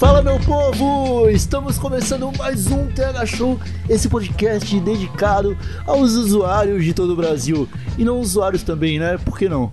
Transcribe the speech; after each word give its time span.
Fala 0.00 0.22
meu 0.22 0.40
povo! 0.40 1.28
Estamos 1.28 1.78
começando 1.78 2.32
mais 2.38 2.68
um 2.68 2.86
TH 2.86 3.26
Show, 3.26 3.60
esse 3.86 4.08
podcast 4.08 4.80
dedicado 4.80 5.54
aos 5.86 6.12
usuários 6.12 6.82
de 6.82 6.94
todo 6.94 7.12
o 7.12 7.16
Brasil. 7.16 7.68
E 7.98 8.02
não 8.02 8.18
usuários 8.18 8.62
também, 8.62 8.98
né? 8.98 9.18
Por 9.18 9.38
que 9.38 9.46
não? 9.46 9.70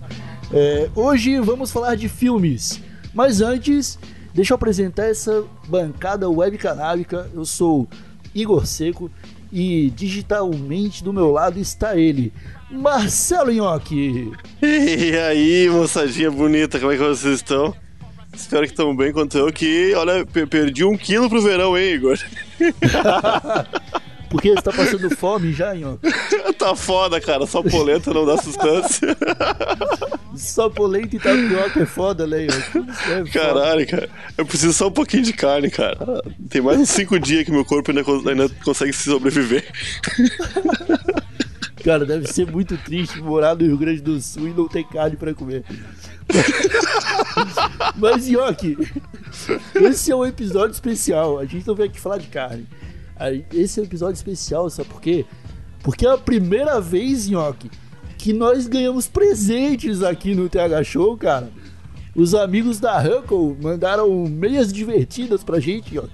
É, 0.52 0.90
hoje 0.94 1.40
vamos 1.40 1.70
falar 1.70 1.94
de 1.94 2.10
filmes. 2.10 2.78
Mas 3.14 3.40
antes, 3.40 3.98
deixa 4.34 4.52
eu 4.52 4.56
apresentar 4.56 5.06
essa 5.06 5.44
bancada 5.66 6.28
web 6.28 6.58
canábica. 6.58 7.30
Eu 7.32 7.46
sou 7.46 7.88
Igor 8.34 8.66
Seco 8.66 9.10
e 9.50 9.88
digitalmente 9.96 11.02
do 11.02 11.10
meu 11.10 11.30
lado 11.30 11.58
está 11.58 11.96
ele, 11.96 12.34
Marcelo 12.70 13.50
Nhoque. 13.50 14.30
E 14.60 15.16
aí, 15.16 15.70
moçadinha 15.70 16.30
bonita, 16.30 16.78
como 16.78 16.92
é 16.92 16.98
que 16.98 17.02
vocês 17.02 17.36
estão? 17.36 17.74
Espero 18.38 18.62
que 18.66 18.72
estão 18.72 18.94
bem 18.96 19.12
quanto 19.12 19.36
eu, 19.36 19.52
que, 19.52 19.92
olha, 19.94 20.24
pe- 20.24 20.46
perdi 20.46 20.84
um 20.84 20.96
quilo 20.96 21.28
pro 21.28 21.42
verão, 21.42 21.76
hein, 21.76 21.94
Igor? 21.94 22.18
Porque 24.30 24.50
você 24.50 24.60
tá 24.62 24.70
passando 24.72 25.08
fome 25.16 25.52
já, 25.52 25.74
Nhoque? 25.74 26.06
tá 26.58 26.76
foda, 26.76 27.18
cara, 27.20 27.46
só 27.46 27.62
polenta 27.62 28.12
não 28.12 28.26
dá 28.26 28.36
sustância. 28.36 29.16
Só 30.36 30.68
polenta 30.70 31.16
e 31.16 31.18
tapioca 31.18 31.82
é 31.82 31.86
foda, 31.86 32.24
né, 32.24 32.46
é. 32.46 33.30
Caralho, 33.32 33.84
cara, 33.88 34.08
eu 34.36 34.46
preciso 34.46 34.72
só 34.72 34.86
um 34.86 34.92
pouquinho 34.92 35.24
de 35.24 35.32
carne, 35.32 35.68
cara. 35.68 35.98
Tem 36.48 36.60
mais 36.60 36.78
uns 36.78 36.90
cinco 36.90 37.18
dias 37.18 37.44
que 37.44 37.50
meu 37.50 37.64
corpo 37.64 37.90
ainda, 37.90 38.04
ainda 38.30 38.48
consegue 38.62 38.92
se 38.92 39.10
sobreviver. 39.10 39.64
Cara, 41.88 42.04
deve 42.04 42.26
ser 42.26 42.46
muito 42.46 42.76
triste 42.76 43.18
morar 43.18 43.56
no 43.56 43.64
Rio 43.64 43.78
Grande 43.78 44.02
do 44.02 44.20
Sul 44.20 44.48
e 44.48 44.52
não 44.52 44.68
ter 44.68 44.84
carne 44.84 45.16
pra 45.16 45.32
comer. 45.32 45.64
Mas, 47.96 48.28
Yoki, 48.28 48.76
esse 49.74 50.12
é 50.12 50.14
um 50.14 50.26
episódio 50.26 50.74
especial. 50.74 51.38
A 51.38 51.46
gente 51.46 51.66
não 51.66 51.74
veio 51.74 51.88
aqui 51.88 51.98
falar 51.98 52.18
de 52.18 52.26
carne. 52.26 52.66
Esse 53.54 53.80
é 53.80 53.82
um 53.82 53.86
episódio 53.86 54.16
especial, 54.16 54.68
sabe 54.68 54.90
por 54.90 55.00
quê? 55.00 55.24
Porque 55.82 56.06
é 56.06 56.10
a 56.10 56.18
primeira 56.18 56.78
vez, 56.78 57.26
Yoki, 57.26 57.70
que 58.18 58.34
nós 58.34 58.66
ganhamos 58.66 59.06
presentes 59.08 60.02
aqui 60.02 60.34
no 60.34 60.46
TH 60.46 60.84
Show, 60.84 61.16
cara. 61.16 61.50
Os 62.14 62.34
amigos 62.34 62.78
da 62.78 63.00
Huckle 63.02 63.56
mandaram 63.62 64.28
meias 64.28 64.70
divertidas 64.74 65.42
pra 65.42 65.58
gente, 65.58 65.96
Yoki. 65.96 66.12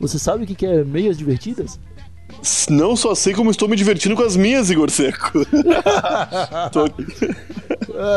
Você 0.00 0.18
sabe 0.18 0.44
o 0.44 0.46
que 0.46 0.64
é 0.64 0.82
meias 0.82 1.18
divertidas? 1.18 1.78
Não 2.68 2.94
só 2.96 3.14
sei 3.14 3.32
como 3.32 3.50
estou 3.50 3.68
me 3.68 3.76
divertindo 3.76 4.14
com 4.14 4.22
as 4.22 4.36
minhas, 4.36 4.70
Igor 4.70 4.90
Seco. 4.90 5.32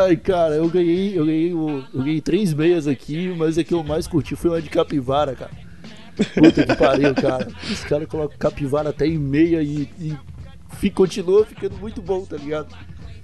Ai, 0.06 0.16
cara, 0.16 0.56
eu 0.56 0.68
ganhei, 0.68 1.18
eu 1.18 1.24
ganhei, 1.24 1.52
eu 1.52 1.84
ganhei 1.94 2.20
três 2.20 2.52
meias 2.52 2.86
aqui, 2.86 3.34
mas 3.36 3.56
a 3.58 3.64
que 3.64 3.72
eu 3.74 3.82
mais 3.82 4.06
curti 4.06 4.34
foi 4.36 4.50
uma 4.50 4.62
de 4.62 4.68
capivara, 4.68 5.34
cara. 5.34 5.50
Puta 6.34 6.66
que 6.66 6.74
pariu, 6.76 7.14
cara. 7.14 7.48
Os 7.70 7.80
caras 7.84 8.08
colocam 8.08 8.36
capivara 8.38 8.90
até 8.90 9.06
em 9.06 9.18
meia 9.18 9.62
e, 9.62 9.88
e 10.00 10.16
fi- 10.76 10.90
continua 10.90 11.46
ficando 11.46 11.76
muito 11.78 12.02
bom, 12.02 12.24
tá 12.24 12.36
ligado? 12.36 12.74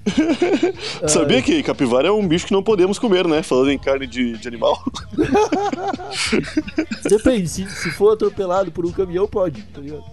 Sabia 1.08 1.42
que 1.42 1.62
capivara 1.62 2.08
é 2.08 2.12
um 2.12 2.26
bicho 2.28 2.46
que 2.46 2.52
não 2.52 2.62
podemos 2.62 2.98
comer, 2.98 3.26
né? 3.26 3.42
Falando 3.42 3.70
em 3.70 3.78
carne 3.78 4.06
de, 4.06 4.38
de 4.38 4.46
animal. 4.46 4.80
Depende, 7.08 7.48
se, 7.48 7.68
se 7.68 7.90
for 7.90 8.12
atropelado 8.12 8.70
por 8.70 8.86
um 8.86 8.92
caminhão, 8.92 9.26
pode, 9.26 9.62
tá 9.62 9.80
ligado? 9.80 10.04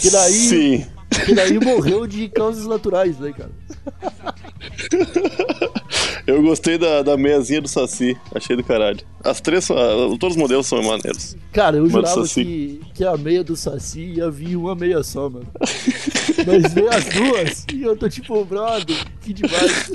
Que 0.00 0.10
daí, 0.10 0.32
Sim. 0.32 0.86
que 1.26 1.34
daí 1.34 1.58
morreu 1.58 2.06
de 2.06 2.28
causas 2.28 2.66
naturais, 2.66 3.18
né, 3.18 3.32
cara? 3.32 3.50
Eu 6.26 6.40
gostei 6.42 6.78
da, 6.78 7.02
da 7.02 7.16
meiazinha 7.16 7.60
do 7.60 7.66
Saci. 7.68 8.16
Achei 8.34 8.56
do 8.56 8.62
caralho. 8.62 9.00
As 9.24 9.40
três 9.40 9.64
são. 9.64 9.76
ah, 9.76 10.16
Todos 10.18 10.36
os 10.36 10.40
modelos 10.40 10.66
são 10.66 10.80
maneiros. 10.82 11.36
Cara, 11.52 11.76
eu 11.78 11.82
Mas 11.84 11.92
jurava 11.92 12.28
que, 12.28 12.80
que 12.94 13.04
a 13.04 13.16
meia 13.16 13.42
do 13.42 13.56
Saci 13.56 14.14
ia 14.16 14.30
vir 14.30 14.56
uma 14.56 14.74
meia 14.74 15.02
só, 15.02 15.28
mano. 15.28 15.46
Mas 16.46 16.72
veio 16.72 16.88
as 16.90 17.04
duas 17.06 17.66
e 17.72 17.82
eu 17.82 17.96
tô 17.96 18.08
tipo, 18.08 18.44
brother, 18.44 18.96
que 19.20 19.32
demais. 19.32 19.90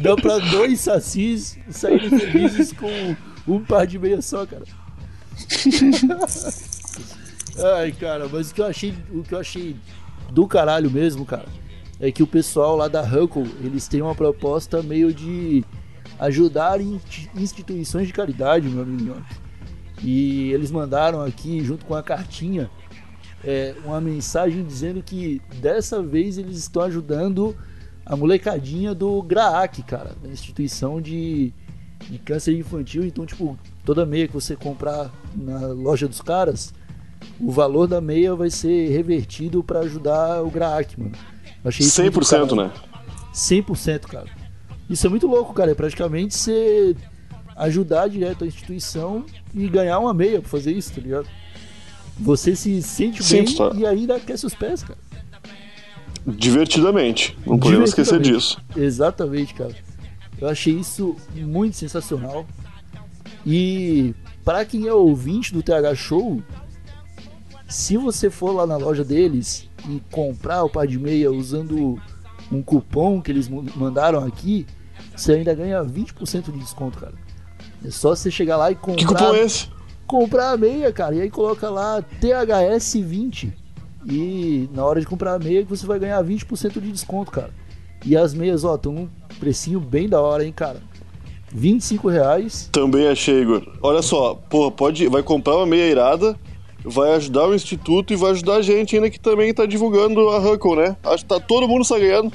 Dá 0.00 0.16
pra 0.16 0.38
dois 0.38 0.80
Sacis 0.80 1.56
saírem 1.70 2.18
felizes 2.18 2.72
com 2.72 3.16
um 3.46 3.60
par 3.64 3.86
de 3.86 3.98
meia 3.98 4.20
só, 4.20 4.44
cara. 4.44 4.64
Ai, 7.58 7.92
cara, 7.92 8.28
mas 8.28 8.50
o 8.50 8.54
que 8.54 8.60
eu 8.60 8.66
achei, 8.66 8.94
o 9.12 9.22
que 9.22 9.34
eu 9.34 9.38
achei 9.38 9.76
do 10.30 10.46
caralho 10.46 10.90
mesmo, 10.90 11.24
cara, 11.26 11.46
é 11.98 12.10
que 12.10 12.22
o 12.22 12.26
pessoal 12.26 12.76
lá 12.76 12.88
da 12.88 13.02
Huckle, 13.02 13.50
eles 13.62 13.88
têm 13.88 14.00
uma 14.02 14.14
proposta 14.14 14.82
meio 14.82 15.12
de 15.12 15.64
ajudar 16.18 16.80
in- 16.80 17.00
instituições 17.34 18.06
de 18.06 18.12
caridade, 18.12 18.68
meu 18.68 18.82
amigo. 18.82 19.16
E 20.02 20.50
eles 20.52 20.70
mandaram 20.70 21.20
aqui, 21.22 21.62
junto 21.62 21.84
com 21.84 21.94
a 21.94 22.02
cartinha, 22.02 22.70
é, 23.44 23.74
uma 23.84 24.00
mensagem 24.00 24.64
dizendo 24.64 25.02
que 25.02 25.40
dessa 25.60 26.02
vez 26.02 26.38
eles 26.38 26.56
estão 26.58 26.82
ajudando 26.82 27.54
a 28.04 28.16
molecadinha 28.16 28.94
do 28.94 29.22
GRAAC, 29.22 29.82
cara, 29.82 30.14
da 30.22 30.28
instituição 30.28 31.00
de, 31.00 31.52
de 32.08 32.18
câncer 32.18 32.56
infantil. 32.58 33.04
Então, 33.04 33.26
tipo, 33.26 33.58
toda 33.84 34.06
meia 34.06 34.26
que 34.26 34.32
você 34.34 34.56
comprar 34.56 35.10
na 35.34 35.66
loja 35.68 36.08
dos 36.08 36.20
caras, 36.20 36.72
o 37.40 37.50
valor 37.50 37.86
da 37.86 38.00
meia 38.00 38.34
vai 38.34 38.50
ser 38.50 38.90
revertido 38.90 39.62
pra 39.64 39.80
ajudar 39.80 40.42
o 40.42 40.50
GRAAC, 40.50 40.98
mano. 41.00 41.12
Eu 41.64 41.68
Achei 41.68 41.86
isso 41.86 42.00
muito 42.02 42.20
100%, 42.20 42.28
caralho. 42.30 42.56
né? 42.56 42.70
100%, 43.34 44.00
cara. 44.02 44.26
Isso 44.88 45.06
é 45.06 45.10
muito 45.10 45.26
louco, 45.26 45.52
cara. 45.54 45.70
É 45.70 45.74
praticamente 45.74 46.34
você 46.34 46.96
ajudar 47.56 48.08
direto 48.08 48.44
a 48.44 48.46
instituição 48.46 49.24
e 49.54 49.68
ganhar 49.68 49.98
uma 49.98 50.12
meia 50.14 50.40
pra 50.40 50.48
fazer 50.48 50.72
isso, 50.72 50.92
tá 50.92 51.00
ligado? 51.00 51.26
Você 52.18 52.54
se 52.56 52.82
sente 52.82 53.22
Sim, 53.22 53.44
bem 53.44 53.54
claro. 53.54 53.78
e 53.78 53.86
ainda 53.86 54.16
aquece 54.16 54.44
os 54.44 54.54
pés, 54.54 54.82
cara. 54.82 54.98
Divertidamente. 56.26 57.36
Não 57.46 57.58
podemos 57.58 57.90
esquecer 57.90 58.20
disso. 58.20 58.60
Exatamente, 58.76 59.54
cara. 59.54 59.74
Eu 60.40 60.48
achei 60.48 60.74
isso 60.74 61.16
muito 61.34 61.76
sensacional. 61.76 62.46
E 63.46 64.14
para 64.44 64.64
quem 64.64 64.86
é 64.86 64.92
ouvinte 64.92 65.52
do 65.52 65.62
TH 65.62 65.94
Show, 65.94 66.42
se 67.70 67.96
você 67.96 68.28
for 68.28 68.52
lá 68.52 68.66
na 68.66 68.76
loja 68.76 69.04
deles 69.04 69.68
e 69.88 70.02
comprar 70.10 70.64
o 70.64 70.68
par 70.68 70.86
de 70.86 70.98
meia 70.98 71.30
usando 71.30 71.98
um 72.50 72.60
cupom 72.62 73.20
que 73.22 73.30
eles 73.30 73.48
mandaram 73.48 74.24
aqui, 74.24 74.66
você 75.16 75.32
ainda 75.34 75.54
ganha 75.54 75.82
20% 75.84 76.52
de 76.52 76.58
desconto, 76.58 76.98
cara. 76.98 77.14
É 77.84 77.90
só 77.90 78.14
você 78.14 78.30
chegar 78.30 78.56
lá 78.56 78.70
e 78.70 78.74
comprar 78.74 78.96
Que 78.96 79.06
cupom 79.06 79.34
é 79.34 79.42
esse? 79.42 79.68
comprar 80.06 80.50
a 80.50 80.56
meia, 80.56 80.92
cara. 80.92 81.14
E 81.14 81.20
aí 81.22 81.30
coloca 81.30 81.70
lá 81.70 82.02
THS20. 82.20 83.52
E 84.06 84.68
na 84.74 84.84
hora 84.84 85.00
de 85.00 85.06
comprar 85.06 85.34
a 85.34 85.38
meia 85.38 85.64
você 85.64 85.86
vai 85.86 85.98
ganhar 85.98 86.22
20% 86.24 86.80
de 86.80 86.90
desconto, 86.92 87.30
cara. 87.30 87.50
E 88.04 88.16
as 88.16 88.34
meias, 88.34 88.64
ó, 88.64 88.74
estão 88.74 88.92
num 88.92 89.08
precinho 89.38 89.78
bem 89.78 90.08
da 90.08 90.20
hora, 90.20 90.44
hein, 90.44 90.52
cara. 90.52 90.82
25 91.52 92.08
reais. 92.08 92.68
Também 92.72 93.06
achei, 93.06 93.42
Igor. 93.42 93.62
Olha 93.82 94.02
só, 94.02 94.34
porra, 94.34 94.70
pode, 94.70 95.06
vai 95.08 95.22
comprar 95.22 95.56
uma 95.56 95.66
meia 95.66 95.90
irada, 95.90 96.36
vai 96.84 97.12
ajudar 97.14 97.46
o 97.48 97.54
instituto 97.54 98.12
e 98.12 98.16
vai 98.16 98.30
ajudar 98.32 98.56
a 98.56 98.62
gente 98.62 98.94
ainda 98.96 99.10
que 99.10 99.20
também 99.20 99.52
tá 99.52 99.66
divulgando 99.66 100.20
a 100.30 100.38
Huckle, 100.38 100.76
né? 100.76 100.96
Acho 101.04 101.24
que 101.24 101.28
tá 101.28 101.40
todo 101.40 101.68
mundo 101.68 101.84
sai 101.84 102.00
ganhando. 102.00 102.32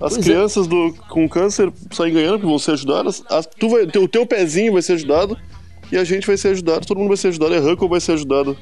As 0.00 0.14
Pois 0.14 0.18
é. 0.18 0.22
crianças 0.22 0.66
do, 0.66 0.94
com 1.08 1.28
câncer 1.28 1.72
saem 1.92 2.12
ganhando, 2.14 2.34
porque 2.34 2.46
vão 2.46 2.58
ser 2.58 2.72
ajudadas. 2.72 3.22
As- 3.28 3.46
tu 3.46 3.68
vai, 3.68 3.86
teu, 3.86 4.04
o 4.04 4.08
teu 4.08 4.24
pezinho 4.24 4.72
vai 4.72 4.82
ser 4.82 4.92
ajudado 4.92 5.36
e 5.90 5.96
a 5.96 6.04
gente 6.04 6.26
vai 6.26 6.36
ser 6.36 6.48
ajudado. 6.48 6.86
Todo 6.86 6.98
mundo 6.98 7.08
vai 7.08 7.16
ser 7.16 7.28
ajudado 7.28 7.54
e 7.54 7.56
a 7.56 7.60
Huckle 7.72 7.88
vai 7.88 8.00
ser 8.00 8.12
ajudado. 8.12 8.56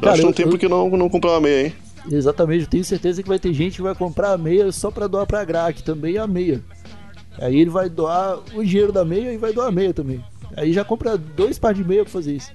Cara, 0.00 0.12
acho 0.12 0.20
que 0.20 0.26
não 0.26 0.32
tem 0.32 0.44
eu- 0.46 0.50
por 0.50 0.58
que 0.58 0.68
não, 0.68 0.88
não 0.90 1.08
comprar 1.08 1.30
uma 1.32 1.40
meia, 1.40 1.66
hein? 1.66 1.72
Exatamente, 2.10 2.62
eu 2.64 2.70
tenho 2.70 2.84
certeza 2.84 3.22
que 3.22 3.28
vai 3.28 3.38
ter 3.38 3.52
gente 3.52 3.76
que 3.76 3.82
vai 3.82 3.94
comprar 3.94 4.32
a 4.32 4.38
meia 4.38 4.72
só 4.72 4.90
pra 4.90 5.06
doar 5.06 5.26
pra 5.26 5.44
GRAC, 5.44 5.82
também 5.82 6.16
a 6.18 6.26
meia. 6.26 6.62
Aí 7.38 7.60
ele 7.60 7.70
vai 7.70 7.88
doar 7.88 8.38
o 8.54 8.64
dinheiro 8.64 8.90
da 8.92 9.04
meia 9.04 9.32
e 9.32 9.36
vai 9.36 9.52
doar 9.52 9.68
a 9.68 9.72
meia 9.72 9.92
também. 9.94 10.24
Aí 10.56 10.72
já 10.72 10.84
compra 10.84 11.16
dois 11.16 11.58
par 11.58 11.72
de 11.74 11.84
meia 11.84 12.02
pra 12.02 12.12
fazer 12.12 12.34
isso. 12.34 12.50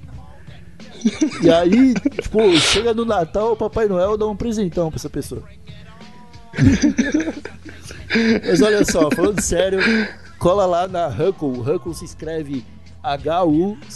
E 1.41 1.49
aí, 1.49 1.93
tipo, 1.93 2.55
chega 2.57 2.93
no 2.93 3.03
Natal, 3.05 3.53
o 3.53 3.57
Papai 3.57 3.87
Noel 3.87 4.17
dá 4.17 4.25
um 4.27 4.35
presentão 4.35 4.89
pra 4.89 4.97
essa 4.97 5.09
pessoa. 5.09 5.43
Mas 8.47 8.61
olha 8.61 8.85
só, 8.85 9.09
falando 9.11 9.41
sério, 9.41 9.79
cola 10.37 10.65
lá 10.65 10.87
na 10.87 11.07
Huckle. 11.07 11.59
Huckle 11.59 11.93
se 11.93 12.05
escreve 12.05 12.63
H-U-C-K-L-E.com.br. 13.01 13.87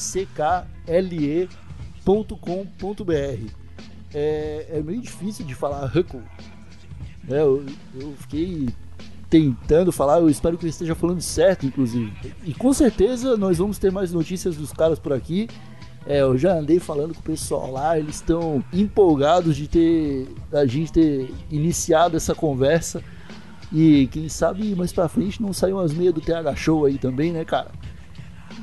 é, 4.14 4.68
é 4.70 4.82
meio 4.82 5.02
difícil 5.02 5.46
de 5.46 5.56
falar 5.56 5.86
Huckle. 5.86 6.24
É, 7.30 7.42
eu, 7.42 7.66
eu 7.96 8.14
fiquei 8.20 8.68
tentando 9.30 9.92
falar, 9.92 10.20
eu 10.20 10.30
espero 10.30 10.58
que 10.58 10.66
eu 10.66 10.70
esteja 10.70 10.96
falando 10.96 11.22
certo, 11.22 11.66
inclusive. 11.66 12.12
E 12.44 12.54
com 12.54 12.74
certeza 12.74 13.36
nós 13.38 13.58
vamos 13.58 13.78
ter 13.78 13.92
mais 13.92 14.12
notícias 14.12 14.56
dos 14.56 14.72
caras 14.72 14.98
por 15.00 15.14
aqui. 15.14 15.48
É, 16.08 16.22
eu 16.22 16.38
já 16.38 16.54
andei 16.58 16.80
falando 16.80 17.14
com 17.14 17.20
o 17.20 17.24
pessoal 17.24 17.70
lá, 17.72 18.00
eles 18.00 18.16
estão 18.16 18.64
empolgados 18.72 19.56
de 19.58 19.68
ter 19.68 20.28
a 20.54 20.66
gente 20.66 20.92
ter 20.94 21.30
iniciado 21.52 22.16
essa 22.16 22.34
conversa. 22.34 23.04
E 23.74 24.08
quem 24.08 24.30
sabe 24.30 24.74
mais 24.76 24.94
pra 24.94 25.10
frente 25.10 25.42
não 25.42 25.52
saiu 25.52 25.76
umas 25.78 25.94
meias 25.94 26.14
do 26.14 26.22
TH 26.22 26.56
Show 26.56 26.86
aí 26.86 26.98
também, 26.98 27.34
né, 27.34 27.44
cara? 27.44 27.68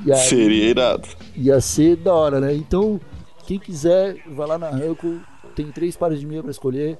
Aí, 0.07 0.15
Seria 0.17 0.69
irado. 0.71 1.07
Ia 1.35 1.61
ser 1.61 1.95
da 1.97 2.11
hora, 2.13 2.39
né? 2.39 2.55
Então, 2.55 2.99
quem 3.45 3.59
quiser, 3.59 4.17
vai 4.31 4.47
lá 4.47 4.57
na 4.57 4.69
Ranco, 4.71 5.19
tem 5.55 5.71
três 5.71 5.95
pares 5.95 6.19
de 6.19 6.25
meia 6.25 6.41
pra 6.41 6.49
escolher. 6.49 6.97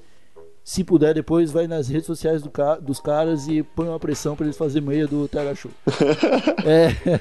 Se 0.63 0.83
puder, 0.83 1.13
depois 1.15 1.51
vai 1.51 1.65
nas 1.67 1.87
redes 1.87 2.05
sociais 2.05 2.43
do 2.43 2.49
ca- 2.51 2.77
dos 2.77 2.99
caras 2.99 3.47
e 3.47 3.63
põe 3.63 3.87
uma 3.87 3.99
pressão 3.99 4.35
pra 4.35 4.45
eles 4.45 4.57
fazerem 4.57 4.87
meia 4.87 5.07
do 5.07 5.27
TH 5.27 5.55
Show. 5.55 5.71
é, 6.63 7.19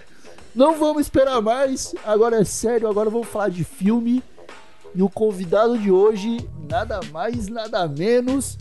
não 0.54 0.78
vamos 0.78 1.02
esperar 1.02 1.40
mais, 1.40 1.94
agora 2.04 2.40
é 2.40 2.44
sério, 2.44 2.88
agora 2.88 3.10
vamos 3.10 3.28
falar 3.28 3.48
de 3.48 3.64
filme. 3.64 4.22
E 4.94 5.02
o 5.02 5.08
convidado 5.10 5.76
de 5.76 5.90
hoje, 5.90 6.38
nada 6.70 7.00
mais, 7.12 7.48
nada 7.48 7.88
menos 7.88 8.56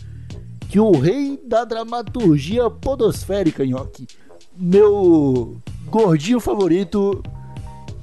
que 0.68 0.80
o 0.80 0.92
rei 0.92 1.40
da 1.46 1.64
dramaturgia 1.64 2.68
podosférica, 2.68 3.64
Nhoque. 3.64 4.08
Meu 4.58 5.58
gordinho 5.86 6.40
favorito, 6.40 7.22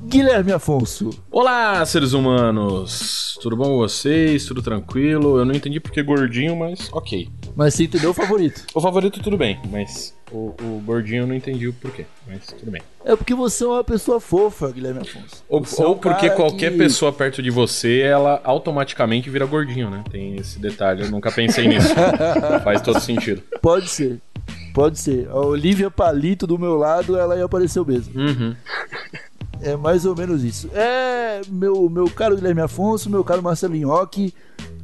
Guilherme 0.05 0.53
Afonso. 0.53 1.11
Olá, 1.29 1.85
seres 1.85 2.13
humanos! 2.13 3.37
Tudo 3.43 3.57
bom 3.57 3.65
com 3.65 3.79
vocês? 3.79 4.45
Tudo 4.45 4.63
tranquilo? 4.63 5.39
Eu 5.39 5.45
não 5.45 5.55
entendi 5.55 5.81
porque 5.81 6.03
gordinho, 6.03 6.55
mas 6.55 6.89
ok. 6.93 7.29
Mas 7.57 7.75
você 7.75 7.85
entendeu 7.85 8.11
o 8.11 8.15
favorito? 8.15 8.65
O 8.73 8.81
favorito 8.81 9.21
tudo 9.21 9.37
bem, 9.37 9.61
mas 9.69 10.15
o, 10.33 10.55
o 10.61 10.83
gordinho 10.85 11.23
eu 11.23 11.27
não 11.27 11.35
entendi 11.35 11.67
o 11.69 11.73
porquê, 11.73 12.07
mas 12.27 12.47
tudo 12.47 12.71
bem. 12.71 12.83
É 13.05 13.17
porque 13.17 13.35
você 13.35 13.65
é 13.65 13.67
uma 13.67 13.85
pessoa 13.85 14.21
fofa, 14.21 14.71
Guilherme 14.71 15.01
Afonso. 15.01 15.43
Ou, 15.49 15.63
é 15.79 15.83
ou 15.87 15.97
porque 15.97 16.31
qualquer 16.31 16.73
que- 16.73 16.79
pessoa 16.79 17.13
perto 17.13 17.43
de 17.43 17.51
você, 17.51 18.01
ela 18.01 18.41
automaticamente 18.45 19.29
vira 19.31 19.45
gordinho, 19.47 19.91
né? 19.91 20.05
Tem 20.11 20.37
esse 20.37 20.59
detalhe, 20.59 21.03
eu 21.05 21.11
nunca 21.11 21.31
pensei 21.33 21.67
nisso. 21.67 21.89
Faz 22.65 22.81
todo 22.81 23.01
sentido. 23.01 23.43
Pode 23.61 23.89
ser. 23.89 24.21
Pode 24.75 24.99
ser. 24.99 25.29
A 25.29 25.37
Olivia 25.41 25.91
Palito 25.91 26.47
do 26.47 26.59
meu 26.59 26.77
lado, 26.77 27.17
ela 27.19 27.37
ia 27.37 27.45
aparecer 27.45 27.85
mesmo. 27.85 28.21
Uhum. 28.21 28.55
É 29.63 29.77
mais 29.77 30.07
ou 30.07 30.17
menos 30.17 30.43
isso. 30.43 30.71
É, 30.75 31.41
meu, 31.49 31.89
meu 31.91 32.09
caro 32.09 32.37
Guilherme 32.37 32.63
Afonso, 32.63 33.11
meu 33.11 33.23
caro 33.23 33.43
Marcelo 33.43 33.77
Inhoque, 33.77 34.33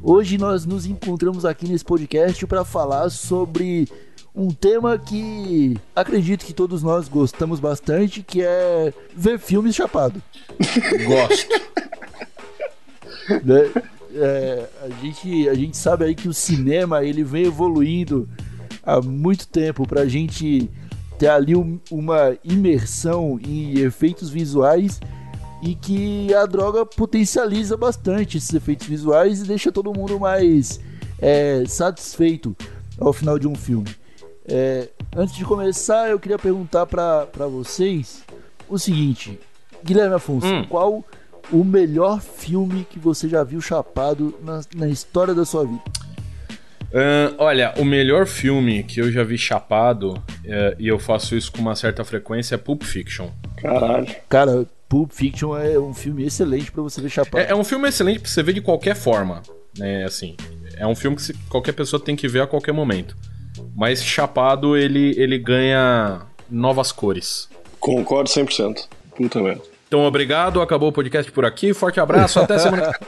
hoje 0.03 0.37
nós 0.37 0.65
nos 0.65 0.85
encontramos 0.85 1.45
aqui 1.45 1.67
nesse 1.67 1.83
podcast 1.83 2.45
para 2.45 2.63
falar 2.63 3.09
sobre 3.09 3.87
um 4.37 4.51
tema 4.51 4.99
que 4.99 5.75
acredito 5.95 6.45
que 6.45 6.53
todos 6.53 6.83
nós 6.83 7.07
gostamos 7.09 7.59
bastante, 7.59 8.21
que 8.21 8.43
é 8.43 8.93
ver 9.15 9.39
filmes 9.39 9.73
chapado. 9.75 10.21
Gosto. 11.07 11.61
né? 13.43 13.71
É, 14.13 14.67
a, 14.83 14.89
gente, 15.01 15.49
a 15.49 15.53
gente 15.55 15.75
sabe 15.75 16.05
aí 16.05 16.15
que 16.15 16.27
o 16.27 16.33
cinema 16.33 17.03
ele 17.03 17.23
vem 17.23 17.45
evoluindo 17.45 18.29
há 18.83 19.01
muito 19.01 19.47
tempo 19.47 19.87
pra 19.87 20.05
gente 20.05 20.69
ter 21.19 21.27
ali 21.29 21.55
um- 21.55 21.79
uma 21.91 22.37
imersão 22.43 23.39
em 23.43 23.79
efeitos 23.79 24.29
visuais 24.29 24.99
e 25.63 25.73
que 25.73 26.31
a 26.35 26.45
droga 26.45 26.85
potencializa 26.85 27.75
bastante 27.75 28.37
esses 28.37 28.53
efeitos 28.53 28.85
visuais 28.87 29.41
e 29.41 29.45
deixa 29.47 29.71
todo 29.71 29.91
mundo 29.93 30.19
mais 30.19 30.79
é, 31.19 31.63
satisfeito 31.67 32.55
ao 32.99 33.11
final 33.11 33.37
de 33.39 33.47
um 33.47 33.55
filme. 33.55 33.89
É, 34.47 34.89
antes 35.15 35.35
de 35.35 35.43
começar, 35.43 36.09
eu 36.09 36.19
queria 36.19 36.39
perguntar 36.39 36.85
pra 36.85 37.25
pra 37.25 37.47
vocês 37.47 38.23
o 38.69 38.77
seguinte: 38.79 39.39
Guilherme 39.83 40.15
Afonso, 40.15 40.47
Hum. 40.47 40.65
qual 40.69 41.03
o 41.51 41.63
melhor 41.63 42.21
filme 42.21 42.85
que 42.89 42.97
você 42.99 43.27
já 43.27 43.43
viu 43.43 43.59
chapado 43.61 44.33
na, 44.43 44.61
na 44.75 44.87
história 44.87 45.33
da 45.33 45.45
sua 45.45 45.65
vida? 45.65 45.81
Ahn, 46.93 47.35
olha, 47.37 47.73
o 47.77 47.83
melhor 47.83 48.25
filme 48.25 48.81
que 48.83 49.01
eu 49.01 49.11
já 49.11 49.21
vi 49.23 49.37
chapado, 49.37 50.21
é, 50.45 50.75
e 50.79 50.87
eu 50.87 50.97
faço 50.97 51.35
isso 51.35 51.51
com 51.51 51.59
uma 51.59 51.75
certa 51.75 52.03
frequência, 52.05 52.55
é 52.55 52.57
Pulp 52.57 52.83
Fiction. 52.83 53.29
Caralho. 53.57 54.07
Cara, 54.29 54.65
Pulp 54.87 55.11
Fiction 55.11 55.57
é 55.57 55.77
um 55.77 55.93
filme 55.93 56.25
excelente 56.25 56.71
pra 56.71 56.81
você 56.81 57.01
ver 57.01 57.09
chapado. 57.09 57.39
É, 57.43 57.51
é 57.51 57.55
um 57.55 57.63
filme 57.65 57.89
excelente 57.89 58.19
pra 58.21 58.29
você 58.29 58.41
ver 58.41 58.53
de 58.53 58.61
qualquer 58.61 58.95
forma, 58.95 59.41
né? 59.77 60.05
Assim, 60.05 60.37
é 60.77 60.87
um 60.87 60.95
filme 60.95 61.17
que 61.17 61.23
se- 61.23 61.33
qualquer 61.49 61.73
pessoa 61.73 62.01
tem 62.01 62.15
que 62.15 62.27
ver 62.29 62.39
a 62.41 62.47
qualquer 62.47 62.71
momento. 62.71 63.17
Mas 63.75 64.03
chapado, 64.03 64.75
ele, 64.77 65.13
ele 65.17 65.37
ganha 65.37 66.21
novas 66.49 66.91
cores. 66.91 67.49
Concordo 67.79 68.29
100%. 68.29 68.87
Puta 69.15 69.41
merda. 69.41 69.61
Então, 69.87 70.01
obrigado. 70.03 70.61
Acabou 70.61 70.89
o 70.89 70.91
podcast 70.91 71.31
por 71.31 71.45
aqui. 71.45 71.73
Forte 71.73 71.99
abraço. 71.99 72.39
Até 72.39 72.57
semana 72.59 72.91
que 72.91 73.05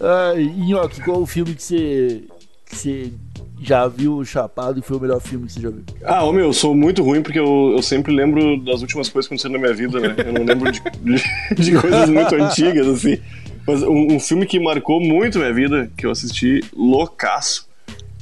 Ai, 0.00 0.44
Nhoque, 0.56 1.00
qual 1.02 1.20
o 1.22 1.26
filme 1.26 1.54
que 1.54 1.62
você, 1.62 2.22
que 2.66 2.76
você 2.76 3.12
já 3.60 3.86
viu 3.86 4.24
chapado 4.24 4.78
e 4.80 4.82
foi 4.82 4.96
o 4.96 5.00
melhor 5.00 5.20
filme 5.20 5.46
que 5.46 5.52
você 5.52 5.60
já 5.60 5.70
viu? 5.70 5.84
Ah, 6.04 6.24
ô 6.24 6.32
meu, 6.32 6.46
eu 6.46 6.52
sou 6.52 6.74
muito 6.74 7.02
ruim 7.02 7.22
porque 7.22 7.38
eu, 7.38 7.72
eu 7.76 7.82
sempre 7.82 8.12
lembro 8.14 8.58
das 8.62 8.80
últimas 8.82 9.08
coisas 9.08 9.28
que 9.28 9.34
aconteceram 9.34 9.52
na 9.54 9.60
minha 9.60 9.74
vida, 9.74 10.00
né? 10.00 10.14
Eu 10.26 10.32
não 10.32 10.44
lembro 10.44 10.70
de, 10.72 10.80
de- 11.00 11.54
de 11.62 11.78
coisas 11.80 12.08
muito 12.08 12.34
antigas, 12.34 12.86
assim. 12.88 13.18
Mas 13.66 13.82
um, 13.84 14.14
um 14.16 14.20
filme 14.20 14.44
que 14.44 14.58
marcou 14.58 15.00
muito 15.00 15.38
minha 15.38 15.54
vida, 15.54 15.88
que 15.96 16.04
eu 16.04 16.10
assisti 16.10 16.60
loucaço, 16.76 17.68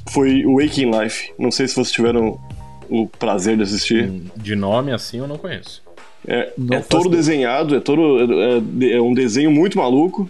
foi 0.08 0.44
o 0.44 0.56
Waking 0.61 0.91
Life. 0.91 1.32
Não 1.38 1.50
sei 1.50 1.69
se 1.69 1.75
vocês 1.75 1.93
tiveram 1.93 2.38
o 2.88 3.06
prazer 3.06 3.56
de 3.56 3.62
assistir. 3.62 4.11
De 4.37 4.56
nome 4.56 4.93
assim 4.93 5.19
eu 5.19 5.29
não 5.29 5.37
conheço. 5.38 5.82
É, 6.26 6.52
Não 6.56 6.76
é 6.76 6.81
todo 6.81 7.08
desenhado, 7.08 7.76
é 7.76 7.81
todo. 7.81 8.19
É, 8.82 8.91
é 8.93 9.00
um 9.00 9.14
desenho 9.14 9.50
muito 9.50 9.79
maluco. 9.79 10.29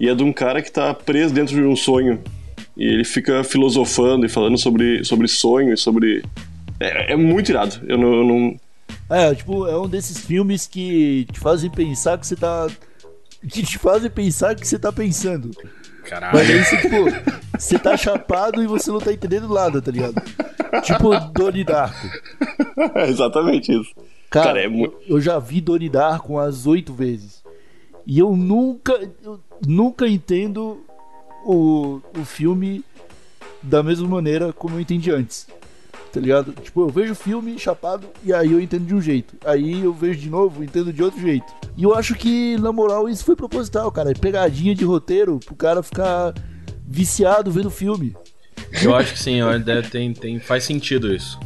E 0.00 0.08
é 0.08 0.14
de 0.14 0.22
um 0.24 0.32
cara 0.32 0.60
que 0.60 0.72
tá 0.72 0.92
preso 0.92 1.32
dentro 1.32 1.54
de 1.54 1.62
um 1.62 1.76
sonho. 1.76 2.18
E 2.76 2.84
ele 2.84 3.04
fica 3.04 3.44
filosofando 3.44 4.26
e 4.26 4.28
falando 4.28 4.58
sobre, 4.58 5.04
sobre 5.04 5.28
sonho 5.28 5.72
e 5.72 5.76
sobre. 5.76 6.24
É, 6.80 7.12
é 7.12 7.16
muito 7.16 7.50
irado. 7.50 7.80
Eu 7.86 7.98
não. 7.98 8.12
eu 8.14 8.24
não- 8.24 8.60
É, 9.10 9.34
tipo, 9.34 9.66
é 9.68 9.78
um 9.78 9.86
desses 9.88 10.18
filmes 10.18 10.66
que 10.66 11.26
te 11.30 11.38
fazem 11.38 11.70
pensar 11.70 12.18
que 12.18 12.26
você 12.26 12.34
tá. 12.34 12.66
Que 13.48 13.62
te 13.62 13.78
fazem 13.78 14.10
pensar 14.10 14.54
que 14.56 14.66
você 14.66 14.78
tá 14.78 14.90
pensando. 14.90 15.50
Mas 16.02 16.10
Caralho. 16.10 16.38
aí 16.38 16.64
você, 16.64 16.76
tipo, 16.78 16.96
você 17.58 17.78
tá 17.78 17.96
chapado 17.96 18.62
e 18.62 18.66
você 18.66 18.90
não 18.90 18.98
tá 18.98 19.12
entendendo 19.12 19.48
nada, 19.48 19.80
tá 19.80 19.90
ligado? 19.90 20.14
Tipo, 20.82 21.18
Doni 21.32 21.64
Darko. 21.64 22.06
É 22.94 23.08
exatamente 23.08 23.72
isso. 23.72 23.90
Cara, 24.30 24.46
Cara, 24.48 24.62
é 24.62 24.68
mu- 24.68 24.86
eu, 24.86 25.00
eu 25.08 25.20
já 25.20 25.38
vi 25.38 25.60
Doni 25.60 25.88
Darko 25.88 26.32
umas 26.34 26.66
oito 26.66 26.92
vezes. 26.92 27.42
E 28.06 28.18
eu 28.18 28.34
nunca, 28.36 28.98
eu 29.22 29.38
nunca 29.66 30.08
entendo 30.08 30.80
o, 31.44 32.00
o 32.18 32.24
filme 32.24 32.84
da 33.62 33.82
mesma 33.82 34.08
maneira 34.08 34.52
como 34.52 34.76
eu 34.76 34.80
entendi 34.80 35.10
antes. 35.10 35.46
Tá 36.12 36.20
ligado? 36.20 36.52
Tipo, 36.52 36.82
eu 36.82 36.88
vejo 36.90 37.12
o 37.12 37.16
filme 37.16 37.58
chapado 37.58 38.06
e 38.22 38.34
aí 38.34 38.52
eu 38.52 38.60
entendo 38.60 38.84
de 38.84 38.94
um 38.94 39.00
jeito. 39.00 39.34
Aí 39.46 39.82
eu 39.82 39.94
vejo 39.94 40.20
de 40.20 40.28
novo, 40.28 40.62
entendo 40.62 40.92
de 40.92 41.02
outro 41.02 41.18
jeito. 41.18 41.50
E 41.74 41.84
eu 41.84 41.94
acho 41.94 42.14
que, 42.14 42.58
na 42.58 42.70
moral, 42.70 43.08
isso 43.08 43.24
foi 43.24 43.34
proposital, 43.34 43.90
cara. 43.90 44.10
É 44.10 44.14
pegadinha 44.14 44.74
de 44.74 44.84
roteiro 44.84 45.40
pro 45.40 45.54
cara 45.54 45.82
ficar 45.82 46.34
viciado 46.86 47.50
vendo 47.50 47.70
filme. 47.70 48.14
Eu 48.82 48.94
acho 48.94 49.14
que 49.14 49.18
sim, 49.18 49.40
olha, 49.40 49.82
tem, 49.82 50.12
tem, 50.12 50.38
faz 50.38 50.64
sentido 50.64 51.14
isso. 51.14 51.40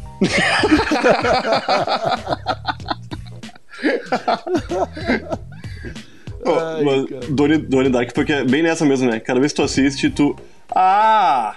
Pô, 6.42 6.58
Ai, 6.58 6.84
Donnie 7.28 7.90
Dark, 7.90 8.12
porque 8.12 8.32
é 8.32 8.44
bem 8.44 8.62
nessa 8.62 8.84
mesmo, 8.84 9.08
né? 9.10 9.20
Cada 9.20 9.38
vez 9.38 9.52
que 9.52 9.56
tu 9.56 9.62
assiste, 9.62 10.10
tu. 10.10 10.36
Ah! 10.74 11.56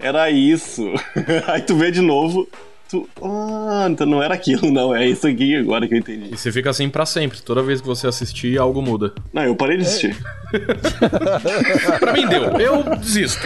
Era 0.00 0.30
isso! 0.30 0.90
Aí 1.46 1.60
tu 1.60 1.76
vê 1.76 1.90
de 1.90 2.00
novo, 2.00 2.48
tu. 2.90 3.08
Ah, 3.22 3.86
então 3.90 4.06
não 4.06 4.22
era 4.22 4.34
aquilo, 4.34 4.70
não. 4.70 4.94
É 4.94 5.06
isso 5.06 5.26
aqui 5.26 5.56
agora 5.56 5.86
que 5.86 5.94
eu 5.94 5.98
entendi. 5.98 6.30
E 6.32 6.36
você 6.36 6.50
fica 6.52 6.70
assim 6.70 6.88
pra 6.88 7.06
sempre. 7.06 7.40
Toda 7.40 7.62
vez 7.62 7.80
que 7.80 7.86
você 7.86 8.06
assistir, 8.06 8.58
algo 8.58 8.82
muda. 8.82 9.12
Não, 9.32 9.42
eu 9.42 9.54
parei 9.56 9.76
de 9.76 9.82
assistir. 9.84 10.16
Pra 12.00 12.12
mim 12.12 12.26
deu. 12.26 12.44
Eu 12.58 12.82
desisto. 12.96 13.40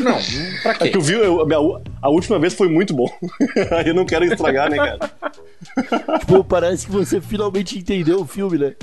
Não, 0.00 0.18
pra 0.62 0.72
É 0.72 0.74
quê? 0.78 0.88
que 0.88 0.96
eu 0.96 1.02
vi, 1.02 1.12
eu- 1.12 1.42
a, 1.42 1.46
minha- 1.46 1.80
a 2.00 2.08
última 2.08 2.38
vez 2.38 2.54
foi 2.54 2.68
muito 2.68 2.94
bom. 2.94 3.06
Aí 3.72 3.88
eu 3.88 3.94
não 3.94 4.06
quero 4.06 4.24
estragar, 4.24 4.70
né, 4.70 4.76
cara? 4.76 4.98
Tipo, 6.20 6.44
parece 6.44 6.86
que 6.86 6.92
você 6.92 7.20
finalmente 7.20 7.78
entendeu 7.78 8.20
o 8.20 8.26
filme, 8.26 8.56
né? 8.58 8.74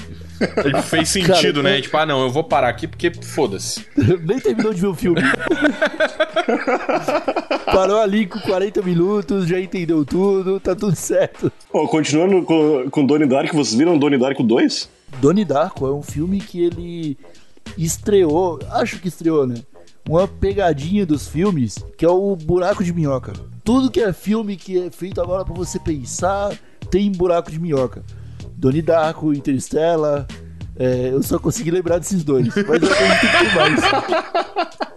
Ele 0.63 0.82
fez 0.82 1.10
sentido, 1.10 1.62
Cara, 1.62 1.63
né? 1.63 1.77
eu- 1.77 1.82
Tipo, 1.82 1.98
ah, 1.98 2.05
não, 2.05 2.22
eu 2.24 2.29
vou 2.29 2.43
parar 2.43 2.67
aqui 2.70 2.88
porque 2.88 3.12
foda-se. 3.22 3.86
Nem 4.24 4.39
terminou 4.39 4.74
de 4.74 4.82
ver 4.82 4.88
o 4.88 4.93
filme. 4.93 5.22
Parou 7.74 8.00
ali 8.00 8.27
com 8.27 8.39
40 8.39 8.82
minutos, 8.84 9.48
já 9.48 9.60
entendeu 9.60 10.06
tudo, 10.06 10.60
tá 10.60 10.75
tudo 10.75 10.96
certo. 10.96 11.51
Continuando 11.89 12.44
com, 12.44 12.89
com 12.92 13.06
Donnie 13.06 13.27
Dark, 13.27 13.51
vocês 13.53 13.74
viram 13.75 13.98
Donnie 13.98 14.20
Dark 14.20 14.39
2? 14.39 14.89
Donnie 15.20 15.44
Darko 15.46 15.88
é 15.88 15.94
um 15.94 16.03
filme 16.03 16.39
que 16.39 16.63
ele 16.63 17.18
estreou, 17.77 18.60
acho 18.72 19.00
que 19.00 19.08
estreou, 19.08 19.48
né? 19.48 19.56
Uma 20.08 20.27
pegadinha 20.27 21.06
dos 21.06 21.27
filmes 21.27 21.77
que 21.98 22.06
é 22.06 22.10
o 22.10 22.36
buraco 22.36 22.84
de 22.84 22.94
minhoca. 22.94 23.34
Tudo 23.63 23.89
que 23.89 24.01
é 24.01 24.12
filme 24.13 24.56
que 24.56 24.77
é 24.80 24.92
feito 24.92 25.20
agora 25.22 25.44
pra 25.46 25.53
você 25.53 25.80
pensar 25.80 26.56
tem 26.92 27.12
buraco 27.12 27.50
de 27.50 27.60
minhoca. 27.60 28.03
Donnie 28.56 28.82
Darko, 28.82 29.34
Interstellar. 29.34 30.27
é, 30.77 31.10
eu 31.12 31.24
só 31.24 31.39
consegui 31.39 31.72
lembrar 31.72 31.98
desses 31.98 32.24
dois. 32.24 32.48
Mas 32.48 32.58
eu 32.58 32.92
acredito 32.92 33.20
que 33.20 33.38
tem 33.38 33.56
mais. 33.56 34.84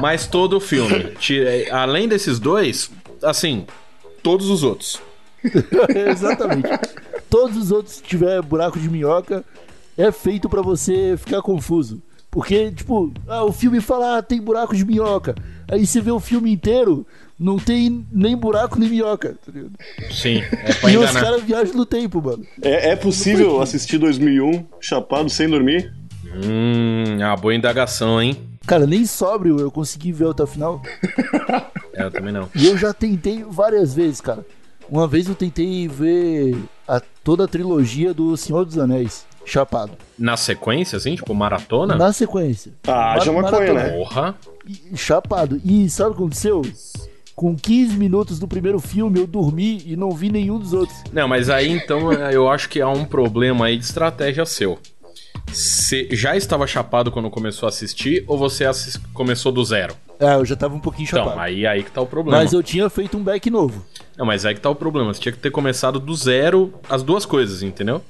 Mas 0.00 0.26
todo 0.26 0.56
o 0.56 0.60
filme. 0.60 1.12
Além 1.70 2.08
desses 2.08 2.38
dois, 2.38 2.90
assim, 3.22 3.66
todos 4.22 4.48
os 4.48 4.62
outros. 4.62 5.00
Exatamente. 6.10 6.68
Todos 7.30 7.56
os 7.56 7.70
outros 7.70 8.00
que 8.00 8.08
tiver 8.08 8.42
buraco 8.42 8.78
de 8.78 8.88
minhoca 8.88 9.44
é 9.96 10.10
feito 10.12 10.48
pra 10.48 10.62
você 10.62 11.16
ficar 11.16 11.42
confuso. 11.42 12.00
Porque, 12.30 12.70
tipo, 12.70 13.12
ah, 13.26 13.44
o 13.44 13.52
filme 13.52 13.80
fala, 13.80 14.18
ah, 14.18 14.22
tem 14.22 14.40
buraco 14.40 14.76
de 14.76 14.84
minhoca. 14.84 15.34
Aí 15.70 15.86
você 15.86 16.00
vê 16.00 16.10
o 16.10 16.20
filme 16.20 16.52
inteiro, 16.52 17.06
não 17.38 17.58
tem 17.58 18.06
nem 18.12 18.36
buraco 18.36 18.78
nem 18.78 18.88
minhoca. 18.88 19.34
Tá 19.44 19.52
ligado? 19.52 19.72
Sim, 20.10 20.42
é 20.52 20.74
pra 20.74 20.90
E 20.90 20.98
os 20.98 21.10
caras 21.10 21.42
viajam 21.42 21.74
no 21.74 21.86
tempo, 21.86 22.22
mano. 22.22 22.46
É, 22.62 22.90
é 22.90 22.96
possível 22.96 23.60
assistir 23.62 23.98
2001 23.98 24.66
chapado 24.80 25.30
sem 25.30 25.48
dormir? 25.48 25.92
Hum, 26.26 27.20
é 27.20 27.26
uma 27.26 27.36
boa 27.36 27.54
indagação, 27.54 28.20
hein? 28.20 28.36
Cara, 28.68 28.86
nem 28.86 29.04
sóbrio 29.06 29.58
eu 29.58 29.70
consegui 29.70 30.12
ver 30.12 30.28
até 30.28 30.42
o 30.42 30.46
final. 30.46 30.80
É, 31.94 32.04
eu 32.04 32.12
também 32.12 32.32
não. 32.32 32.48
E 32.54 32.64
eu 32.68 32.78
já 32.78 32.92
tentei 32.94 33.42
várias 33.42 33.92
vezes, 33.92 34.20
cara. 34.20 34.46
Uma 34.88 35.08
vez 35.08 35.26
eu 35.28 35.34
tentei 35.34 35.88
ver 35.88 36.56
a- 36.86 37.02
toda 37.24 37.42
a 37.44 37.48
trilogia 37.48 38.14
do 38.14 38.36
Senhor 38.36 38.64
dos 38.64 38.78
Anéis, 38.78 39.26
chapado. 39.44 39.92
Na 40.16 40.36
sequência, 40.36 40.96
assim, 40.96 41.16
tipo, 41.16 41.34
maratona? 41.34 41.96
Na 41.96 42.12
sequência. 42.12 42.70
Ah, 42.86 43.18
já 43.18 43.32
maconha, 43.32 43.50
maratona. 43.72 43.82
né? 43.82 43.90
Porra. 43.90 44.34
E- 44.64 44.96
chapado. 44.96 45.60
E 45.64 45.90
sabe 45.90 46.10
o 46.10 46.14
que 46.14 46.18
aconteceu? 46.22 46.62
Com 47.34 47.56
15 47.56 47.96
minutos 47.96 48.38
do 48.38 48.46
primeiro 48.46 48.78
filme 48.78 49.18
eu 49.18 49.26
dormi 49.26 49.82
e 49.84 49.96
não 49.96 50.12
vi 50.12 50.30
nenhum 50.30 50.56
dos 50.60 50.72
outros. 50.72 50.96
Não, 51.12 51.26
mas 51.26 51.50
aí 51.50 51.68
então 51.68 52.12
eu 52.12 52.48
acho 52.48 52.68
que 52.68 52.80
há 52.80 52.88
um 52.88 53.04
problema 53.04 53.66
aí 53.66 53.76
de 53.76 53.84
estratégia 53.84 54.46
seu. 54.46 54.78
Você 55.52 56.08
já 56.12 56.36
estava 56.36 56.66
chapado 56.66 57.10
quando 57.10 57.30
começou 57.30 57.66
a 57.66 57.70
assistir 57.70 58.24
ou 58.26 58.36
você 58.38 58.64
assis- 58.64 58.96
começou 59.14 59.50
do 59.50 59.64
zero? 59.64 59.94
Ah, 60.20 60.34
eu 60.34 60.44
já 60.44 60.56
tava 60.56 60.74
um 60.74 60.80
pouquinho 60.80 61.06
chapado. 61.08 61.30
Então, 61.30 61.40
aí, 61.40 61.66
aí 61.66 61.82
que 61.82 61.90
tá 61.90 62.00
o 62.00 62.06
problema. 62.06 62.38
Mas 62.38 62.52
eu 62.52 62.62
tinha 62.62 62.88
feito 62.90 63.16
um 63.16 63.22
back 63.22 63.48
novo. 63.50 63.84
Não, 64.16 64.26
mas 64.26 64.44
aí 64.44 64.54
que 64.54 64.60
tá 64.60 64.68
o 64.70 64.74
problema. 64.74 65.12
Você 65.14 65.20
tinha 65.20 65.32
que 65.32 65.38
ter 65.38 65.50
começado 65.50 65.98
do 66.00 66.14
zero 66.14 66.74
as 66.88 67.02
duas 67.02 67.24
coisas, 67.24 67.62
entendeu? 67.62 68.02